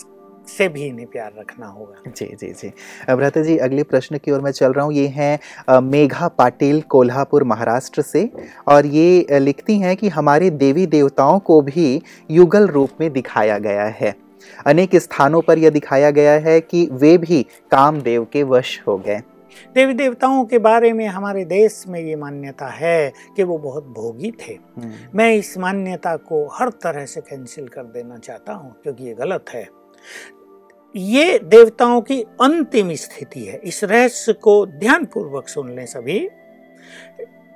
से 0.48 0.68
भी 0.68 0.86
इन्हें 0.86 1.08
प्यार 1.08 1.32
रखना 1.40 1.68
होगा। 1.68 2.12
जी 2.12 2.26
जी 2.40 2.52
जी। 2.52 2.72
भ्राता 3.16 3.42
जी 3.42 3.58
अगले 3.58 3.84
प्रश्न 3.84 4.18
की 4.18 4.32
ओर 4.32 4.42
मैं 4.42 4.52
चल 4.52 4.74
रहा 4.74 4.86
हूँ। 4.86 4.94
ये 4.94 5.08
हैं 5.08 5.80
मेघा 5.82 6.28
पाटिल 6.28 6.82
कोल्हापुर 6.82 7.44
महाराष्ट्र 7.44 8.02
से। 8.02 8.30
और 8.68 8.86
ये 8.86 9.40
लिखती 9.40 9.78
हैं 9.80 9.96
कि 9.98 10.10
हमारे 10.10 10.50
देवी 10.50 10.86
देवताओं 10.88 11.40
को 11.40 11.62
भी 11.62 12.02
युगल 12.32 12.68
रूप 12.68 12.90
में 13.02 13.12
दिखाया 13.14 13.58
गया 13.58 13.86
है। 14.00 14.16
अनेक 14.66 14.96
स्थानों 14.96 15.42
पर 15.42 15.58
यह 15.58 15.70
दिखाया 15.70 16.12
गया 16.12 16.34
है 16.40 16.60
कि 16.62 16.88
वे 16.92 17.18
भी 17.18 17.42
कामदेव 17.72 18.28
के 18.34 18.44
वश 18.44 18.80
हो 18.88 18.98
गए। 18.98 19.22
देवी 19.76 19.94
देवताओं 19.94 20.44
के 20.46 20.58
बारे 20.60 20.92
में 20.94 21.06
हमारे 21.08 21.44
देश 21.46 21.84
में 21.88 22.00
ये 22.00 22.16
मान्यता 22.16 22.68
है 22.68 23.12
कि 23.36 23.44
वो 23.44 23.58
बहुत 23.58 23.84
भोगी 23.88 24.32
थे। 24.42 24.54
हम्म। 24.54 24.92
मैं 25.16 25.34
इस 25.36 25.58
मान्यता 25.58 26.16
को 26.16 26.46
हर 26.54 26.70
तरह 26.84 27.06
से 27.06 27.22
कैंसिल 27.22 27.68
कर 27.68 27.84
देना 27.84 28.18
चाहता 28.18 28.54
हूँ 28.54 28.76
क्योंकि 28.84 29.04
ये 29.04 29.14
गलत 29.14 29.46
है। 29.50 29.68
ये 30.96 31.40
देवताओं 31.40 32.02
की 32.02 32.22
अंतिम 32.22 32.94
स्थिति 32.94 33.40
है। 33.40 33.62
इस 33.64 33.84
रहस्य 33.84 34.34
को 34.34 34.66
ध्यानपूर्वक 34.66 35.48
सुन 35.48 35.76
लें 35.76 35.86
सभी। 35.86 36.30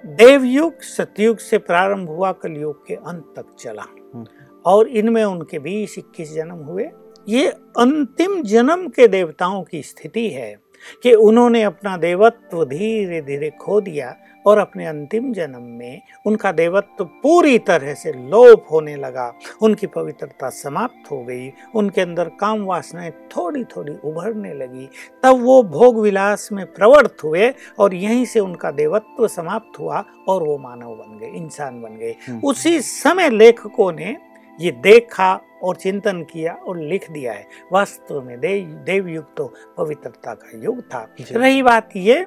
देवयुग 0.05 0.81
सतयुग 0.81 1.38
से 1.38 1.57
प्रारंभ 1.57 2.09
हुआ 2.09 2.31
कलयुग 2.31 2.88
के 2.88 2.93
अंत 2.93 3.33
तक 3.35 3.45
चला। 3.59 3.83
हम्म। 4.15 4.25
और 4.65 4.88
इनमें 4.88 5.23
उनके 5.23 5.59
बीस 5.59 5.97
इक्कीस 5.97 6.33
जन्म 6.33 6.55
हुए। 6.55 6.89
ये 7.29 7.47
अंतिम 7.77 8.43
जन्म 8.43 8.88
के 8.88 9.07
देवताओं 9.07 9.63
की 9.63 9.81
स्थिति 9.81 10.29
है। 10.29 10.68
कि 11.03 11.13
उन्होंने 11.13 11.63
अपना 11.63 11.97
देवत्व 11.97 12.65
धीरे 12.65 13.21
धीरे 13.21 13.49
खो 13.49 13.81
दिया 13.81 14.15
और 14.45 14.57
अपने 14.57 14.85
अंतिम 14.85 15.33
जन्म 15.33 15.61
में 15.61 16.01
उनका 16.25 16.51
देवत्व 16.51 17.05
पूरी 17.05 17.59
तरह 17.59 17.93
से 17.93 18.11
लोप 18.11 18.65
होने 18.71 18.95
लगा। 18.95 19.33
उनकी 19.61 19.87
पवित्रता 19.87 20.49
समाप्त 20.49 21.11
हो 21.11 21.23
गई। 21.23 21.53
उनके 21.75 22.01
अंदर 22.01 22.29
काम 22.29 22.63
वासनाएँ 22.63 23.11
थोड़ी 23.11 23.63
थोड़ी 23.63 23.93
उभरने 23.93 24.53
लगी। 24.53 24.89
तब 25.23 25.43
वो 25.43 25.63
भोग 25.63 26.01
विलास 26.01 26.49
में 26.51 26.65
प्रवृत्त 26.65 27.23
हुए 27.23 27.53
और 27.79 27.93
यहीं 27.93 28.25
से 28.25 28.39
उनका 28.39 28.71
देवत्व 28.71 29.27
समाप्त 29.27 29.79
हुआ 29.79 30.05
और 30.27 30.43
वो 30.43 30.57
मानव 30.57 30.89
बन 30.89 31.19
गए 31.19 31.27
इंसान 31.27 31.81
बन 31.81 31.89
गए। 31.89 32.15
हम्म। 32.27 32.41
उसी 32.43 32.81
समय 32.81 33.29
लेखकों 33.29 33.91
ने 33.91 34.17
ये 34.59 34.71
देखा 34.71 35.41
और 35.63 35.75
चिंतन 35.75 36.23
किया 36.23 36.53
और 36.53 36.77
लिख 36.77 37.11
दिया 37.11 37.33
है। 37.33 37.47
वास्तव 37.71 38.21
में 38.21 38.39
देव 38.39 38.65
देव 38.67 39.07
युग 39.07 39.35
तो 39.37 39.53
पवित्रता 39.77 40.33
का 40.33 40.59
युग 40.63 40.81
था। 40.81 41.15
रही 41.31 41.61
बात 41.61 41.89
ये 41.95 42.25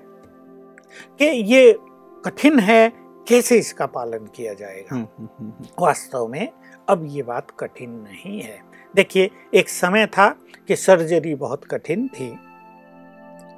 कि 1.18 1.24
ये 1.24 1.78
कठिन 2.24 2.58
है 2.58 2.92
कैसे 3.28 3.58
इसका 3.58 3.86
पालन 3.86 4.18
किया 4.18 4.54
जाएगा? 4.54 4.94
हम्म, 4.94 5.08
हम्म, 5.18 5.28
हम्म, 5.38 5.66
वास्तव 5.80 6.26
में 6.26 6.48
अब 6.88 7.06
ये 7.08 7.22
बात 7.22 7.46
कठिन 7.58 7.90
नहीं 7.90 8.40
है। 8.40 8.62
देखिए 8.96 9.30
एक 9.54 9.68
समय 9.68 10.06
था 10.06 10.36
कि 10.68 10.76
सर्जरी 10.76 11.34
बहुत 11.34 11.64
कठिन 11.64 12.08
थी। 12.08 12.38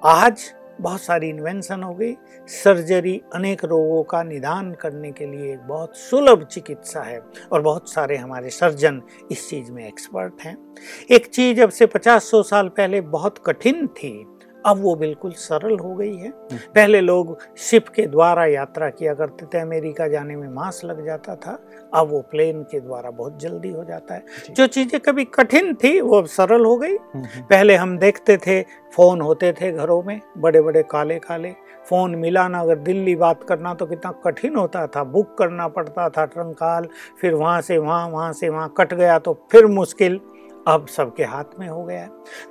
आज 0.04 0.54
बहुत 0.80 1.00
सारी 1.00 1.28
इन्वेंशन 1.28 1.82
हो 1.82 1.94
गई। 1.94 2.16
सर्जरी 2.46 3.22
अनेक 3.34 3.64
रोगों 3.64 4.02
का 4.02 4.22
निदान 4.22 4.72
करने 4.72 5.12
के 5.12 5.26
लिए 5.26 5.52
एक 5.52 5.60
बहुत 5.60 5.96
सुलभ 5.96 6.44
चिकित्सा 6.44 7.02
है 7.02 7.22
और 7.52 7.62
बहुत 7.62 7.90
सारे 7.90 8.16
हमारे 8.16 8.50
सर्जन 8.50 9.02
इस 9.32 9.50
चीज़ 9.50 9.72
में 9.72 9.86
एक्सपर्ट 9.88 10.34
हैं। 10.42 10.74
एक 11.10 11.26
चीज़ 11.26 11.60
अब 11.60 11.70
से 11.70 11.86
पचास 11.86 12.24
सौ 12.24 12.42
साल 12.42 12.68
पहले 12.68 13.00
बहुत 13.00 13.42
कठिन 13.46 13.86
थी। 13.86 14.26
अब 14.66 14.80
वो 14.82 14.94
बिल्कुल 14.94 15.32
सरल 15.32 15.78
हो 15.78 15.94
गई 15.94 16.14
है। 16.16 16.28
हम्म। 16.28 16.56
पहले 16.74 17.00
लोग 17.00 17.38
शिप 17.58 17.88
के 17.88 18.06
द्वारा 18.06 18.44
यात्रा 18.46 18.88
किया 18.90 19.14
करते 19.14 19.46
थे 19.46 19.58
अमेरिका 19.58 20.08
जाने 20.08 20.36
में 20.36 20.48
मास 20.48 20.80
लग 20.84 21.04
जाता 21.06 21.34
था। 21.36 21.58
अब 21.94 22.10
वो 22.10 22.20
प्लेन 22.20 22.62
के 22.62 22.80
द्वारा 22.80 23.10
बहुत 23.10 23.38
जल्दी 23.40 23.70
हो 23.70 23.84
जाता 23.84 24.14
है। 24.14 24.24
जो। 24.50 24.66
चीज़ें 24.66 25.00
कभी 25.00 25.24
कठिन 25.24 25.74
थी 25.74 26.00
वो 26.00 26.18
अब 26.18 26.26
सरल 26.26 26.64
हो 26.64 26.76
गई। 26.76 26.92
हम्म, 26.92 27.24
हम्म। 27.24 27.44
पहले 27.44 27.76
हम 27.76 27.96
देखते 27.98 28.36
थे 28.36 28.60
फ़ोन 28.94 29.20
होते 29.20 29.52
थे 29.52 29.72
घरों 29.72 30.02
में 30.02 30.20
बड़े 30.38 30.60
बड़े 30.60 30.82
काले 30.82 31.18
काले 31.18 31.52
फ़ोन 31.88 32.14
मिलाना 32.14 32.60
अगर 32.60 32.78
दिल्ली 32.78 33.14
बात 33.16 33.42
करना 33.44 33.74
तो 33.74 33.86
कितना 33.86 34.12
कठिन 34.24 34.56
होता 34.56 34.86
था। 34.86 35.04
बुक 35.04 35.36
करना 35.38 35.68
पड़ता 35.68 36.08
था 36.08 36.24
ट्रंकाल 36.26 36.88
फिर 37.20 37.34
वहाँ 37.34 37.60
से 37.60 37.78
वहाँ 37.78 38.08
वहाँ 38.08 38.32
से 38.32 38.48
वहाँ 38.48 38.72
कट 38.78 38.94
गया 38.94 39.18
तो 39.18 39.34
फिर 39.52 39.66
मुश्किल। 39.66 40.20
अब 40.68 40.86
सबके 40.86 41.24
हाथ 41.24 41.58
में 41.60 41.68
हो 41.68 41.82
गया 41.84 42.06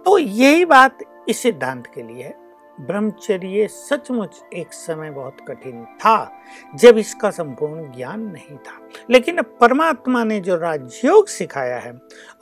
तो 0.06 0.18
यही 0.18 0.66
बात 0.66 0.98
इस 1.30 1.38
सिद्धांत 1.38 1.88
के 1.88 2.04
लिए 2.04 2.24
है 2.24 2.36
ब्रह्मचर्य 2.82 3.68
सचमुच 3.68 4.44
एक 4.54 4.74
समय 4.74 5.12
बहुत 5.12 5.38
कठिन 5.48 5.86
था 5.86 6.32
जब 6.76 6.98
इसका 6.98 7.32
संपूर्ण 7.32 7.92
ज्ञान 7.92 8.22
नहीं 8.22 8.58
था। 8.58 8.90
लेकिन 9.10 9.42
परमात्मा 9.42 10.24
ने 10.24 10.40
जो 10.40 10.56
राजयोग 10.56 11.28
सिखाया 11.28 11.78
है 11.78 11.94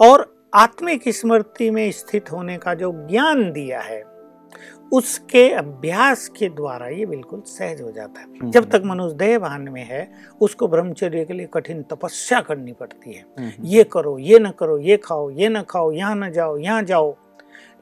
और 0.02 0.48
आत्मिक 0.54 1.02
स्मृति 1.08 1.72
में 1.72 1.92
स्थित 1.92 2.32
होने 2.32 2.58
का 2.58 2.74
जो 2.74 2.92
ज्ञान 3.10 3.52
दिया 3.52 3.80
है 3.80 4.12
उसके 4.94 5.54
अभ्यास 5.54 6.30
के 6.30 6.50
द्वारा 6.50 6.88
ये 6.88 7.06
बिल्कुल 7.06 7.42
सहज 7.42 7.82
हो 7.82 7.92
जाता 7.92 8.22
है। 8.22 8.28
हम्म, 8.28 8.52
जब 8.52 8.70
तक। 8.70 8.82
मनुष्य 8.86 9.16
देहभान 9.16 9.62
में 9.62 9.84
है 9.84 10.14
उसको 10.42 10.68
ब्रह्मचर्य 10.68 11.26
के 11.26 11.34
लिए 11.34 11.50
कठिन 11.54 11.84
तपस्या 11.84 12.42
करनी 12.42 12.72
पड़ती 12.72 13.14
है। 13.14 13.26
हम्म, 13.40 13.52
ये 13.62 13.84
करो 13.84 14.18
ये 14.18 14.40
न 14.40 14.52
करो 14.52 14.78
ये 14.78 14.98
खाओ 14.98 15.30
ये 15.30 15.50
न 15.50 15.62
खाओ 15.62 15.92
यहाँ 15.92 16.16
न 16.16 16.32
जाओ 16.32 16.58
यहाँ 16.58 16.84
जाओ। 16.84 17.18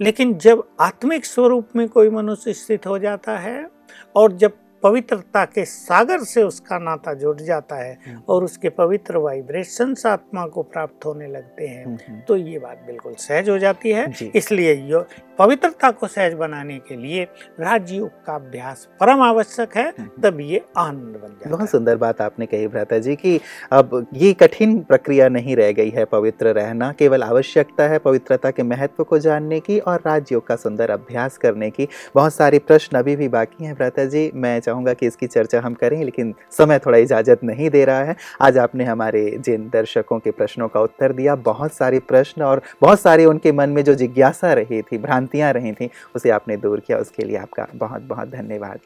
लेकिन 0.01 0.33
जब 0.37 0.63
आत्मिक 0.79 1.25
स्वरूप 1.25 1.75
में 1.75 1.87
कोई 1.89 2.09
मनुष्य 2.09 2.53
स्थित 2.53 2.87
हो 2.87 2.97
जाता 2.99 3.37
है 3.37 3.69
और 4.15 4.31
जब 4.31 4.57
पवित्रता 4.83 5.43
के 5.45 5.65
सागर 5.65 6.23
से 6.23 6.43
उसका 6.43 6.77
नाता 6.79 7.13
जुड़ 7.13 7.39
जाता 7.41 7.75
है 7.75 7.97
हम्म। 8.07 8.21
और 8.29 8.43
उसके 8.43 8.69
पवित्र 8.69 9.17
वाइब्रेशन 9.17 9.95
आत्मा 10.07 10.45
को 10.47 10.61
प्राप्त 10.63 11.05
होने 11.05 11.27
लगते 11.27 11.67
हैं। 11.67 11.85
हम्म, 11.85 11.97
हम्म। 12.07 12.19
तो 12.19 12.35
ये 12.35 12.59
बात 12.59 12.83
बिल्कुल 12.87 13.13
सहज 13.19 13.49
हो 13.49 13.57
जाती 13.59 13.91
है। 13.91 14.31
इसलिए 14.35 14.73
यो 14.91 15.05
पवित्रता 15.39 15.89
को 15.91 16.07
सहज 16.07 16.33
बनाने 16.33 16.77
के 16.79 16.95
लिए 16.95 17.23
राजयोग 17.59 18.09
का 18.25 18.35
अभ्यास 18.35 18.87
परम 18.99 19.21
आवश्यक 19.21 19.75
है 19.77 19.91
तब 20.23 20.39
ये 20.41 20.61
आनंद 20.77 21.15
बन 21.15 21.27
जाता 21.29 21.49
बहुत 21.49 21.69
सुंदर 21.69 21.95
बात 21.97 22.21
आपने 22.21 22.45
कही 22.45 22.67
भ्राता 22.67 22.97
जी 22.97 23.15
की 23.15 23.39
अब 23.71 24.07
ये 24.13 24.33
कठिन 24.33 24.79
प्रक्रिया 24.79 25.27
नहीं 25.29 25.55
रह 25.55 25.71
गई 25.71 25.89
है 25.89 26.05
पवित्र 26.05 26.53
रहना 26.53 26.91
केवल 26.99 27.23
आवश्यकता 27.23 27.87
है 27.87 27.99
पवित्रता 27.99 28.51
के 28.51 28.63
महत्व 28.63 29.03
को 29.03 29.19
जानने 29.19 29.59
की 29.59 29.79
और 29.79 30.01
राजयोग 30.05 30.45
का 30.47 30.55
सुंदर 30.55 30.89
अभ्यास 30.89 31.37
करने 31.37 31.69
की। 31.69 31.87
बहुत 32.15 32.33
सारे 32.33 32.59
प्रश्न 32.59 32.97
अभी 32.97 33.15
भी 33.15 33.27
बाकी 33.29 33.65
हैं 33.65 33.75
भ्राता 33.75 34.05
जी 34.05 34.29
मैं 34.35 34.59
चाहूँगा 34.69 34.93
कि 34.93 35.07
इसकी 35.07 35.27
चर्चा 35.27 35.61
हम 35.61 35.73
करें, 35.73 36.03
लेकिन 36.03 36.33
समय 36.51 36.79
थोड़ा 36.79 36.97
इजाज़त 36.97 37.43
नहीं 37.43 37.69
दे 37.69 37.85
रहा 37.85 38.03
है। 38.03 38.15
आज 38.41 38.57
आपने 38.57 38.83
हमारे 38.85 39.29
जिन 39.39 39.69
दर्शकों 39.73 40.19
के 40.19 40.31
प्रश्नों 40.31 40.67
का 40.67 40.81
उत्तर 40.81 41.13
दिया, 41.13 41.35
बहुत 41.35 41.73
सारे 41.73 41.99
प्रश्न 42.09 42.41
और 42.43 42.61
बहुत 42.81 42.99
सारे 42.99 43.25
उनके 43.25 43.51
मन 43.51 43.69
में 43.69 43.83
जो 43.83 43.93
जिज्ञासा 43.95 44.53
रही 44.53 44.81
थी, 44.81 44.97
भ्रांतियाँ 44.97 45.51
रही 45.53 45.71
थी, 45.71 45.89
उसे 46.15 46.29
आपने 46.29 46.57
दूर 46.57 46.79
किया। 46.79 46.97
उसके 46.97 47.25
लिए 47.25 47.37
आपका 47.37 47.67
बहुत 47.75 48.01
बहुत 48.01 48.29
धन्यवाद। 48.29 48.79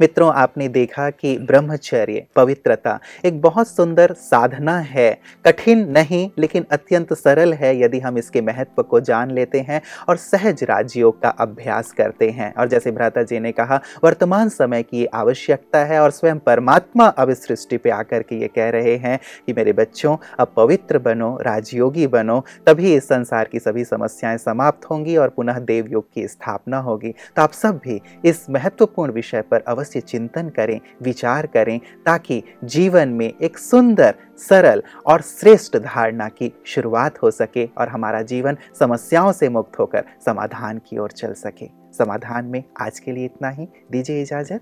मित्रों, 0.00 0.32
आपने 0.34 0.68
देखा 0.68 1.10
कि 1.10 1.38
ब्रह्मचर्य, 1.38 2.26
पवित्रता 2.36 2.98
एक 3.24 3.40
बहुत 3.40 3.68
सुंदर 3.68 4.12
साधना 4.12 4.78
है। 4.78 5.20
कठिन 5.44 5.88
नहीं, 5.90 6.30
लेकिन 6.38 6.66
अत्यंत 6.70 7.12
सरल 7.12 7.54
है 7.54 7.80
यदि 7.80 8.00
हम 8.00 8.18
इसके 8.18 8.40
महत्व 8.40 8.82
को 8.82 9.00
जान 9.00 9.30
लेते 9.30 9.60
हैं 9.60 9.80
और 10.08 10.16
सहज 10.16 10.64
राजयोग 10.64 11.22
का 11.22 11.28
अभ्यास 11.28 11.92
करते 11.92 12.30
हैं। 12.30 12.54
और 12.54 12.68
जैसे 12.68 12.90
भ्राता 12.90 13.22
जी 13.22 13.40
ने 13.40 13.52
कहा, 13.52 13.80
वर्तमान 14.04 14.48
समय 14.48 14.82
की 14.82 15.06
आवश्यकता 15.06 15.84
है 15.84 16.00
और 16.00 16.10
स्वयं 16.10 16.38
परमात्मा 16.38 17.06
अब 17.06 17.30
इस 17.30 17.46
सृष्टि 17.46 17.76
पे 17.76 17.90
आकर 17.90 18.22
के 18.22 18.36
ये 18.36 18.48
कह 18.48 18.70
रहे 18.70 18.96
हैं 18.96 19.18
कि 19.46 19.52
मेरे 19.52 19.72
बच्चों, 19.72 20.16
अब 20.38 20.52
पवित्र 20.56 20.98
बनो, 20.98 21.38
राजयोगी 21.42 22.06
बनो, 22.06 22.44
तभी 22.66 22.94
इस 22.94 23.04
संसार 23.04 23.44
की 23.44 23.58
सभी 23.58 23.84
समस्याएँ 23.84 24.38
समाप्त 24.38 24.84
होंगी 24.84 25.16
और 25.16 25.28
पुनः 25.28 25.58
देवयोग 25.58 26.12
की 26.14 26.28
स्थापना 26.28 26.78
होगी। 26.78 27.14
तो 27.36 27.42
आप 27.42 27.52
सब 27.52 27.80
भी 27.84 28.00
इस 28.24 28.50
महत्वपूर्ण 28.50 29.12
विषय 29.12 29.43
पर 29.50 29.60
अवश्य 29.60 30.00
चिंतन 30.00 30.48
करें, 30.48 30.80
विचार 31.02 31.46
करें, 31.46 31.80
ताकि 32.06 32.42
जीवन 32.64 33.08
में 33.08 33.32
एक 33.42 33.58
सुंदर, 33.58 34.14
सरल 34.38 34.82
और 35.06 35.20
श्रेष्ठ 35.20 35.76
धारणा 35.76 36.28
की 36.28 36.52
शुरुआत 36.66 37.22
हो 37.22 37.30
सके 37.30 37.68
और 37.78 37.88
हमारा 37.88 38.22
जीवन 38.22 38.56
समस्याओं 38.78 39.32
से 39.32 39.48
मुक्त 39.48 39.78
होकर 39.78 40.04
समाधान 40.24 40.78
की 40.78 40.98
ओर 40.98 41.10
चल 41.10 41.32
सके। 41.32 41.68
समाधान 41.98 42.44
में 42.44 42.64
आज 42.80 42.98
के 42.98 43.12
लिए 43.12 43.24
इतना 43.24 43.48
ही। 43.48 43.68
दीजिए 43.90 44.22
इजाज़त। 44.22 44.60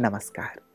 नमस्कार। 0.00 0.71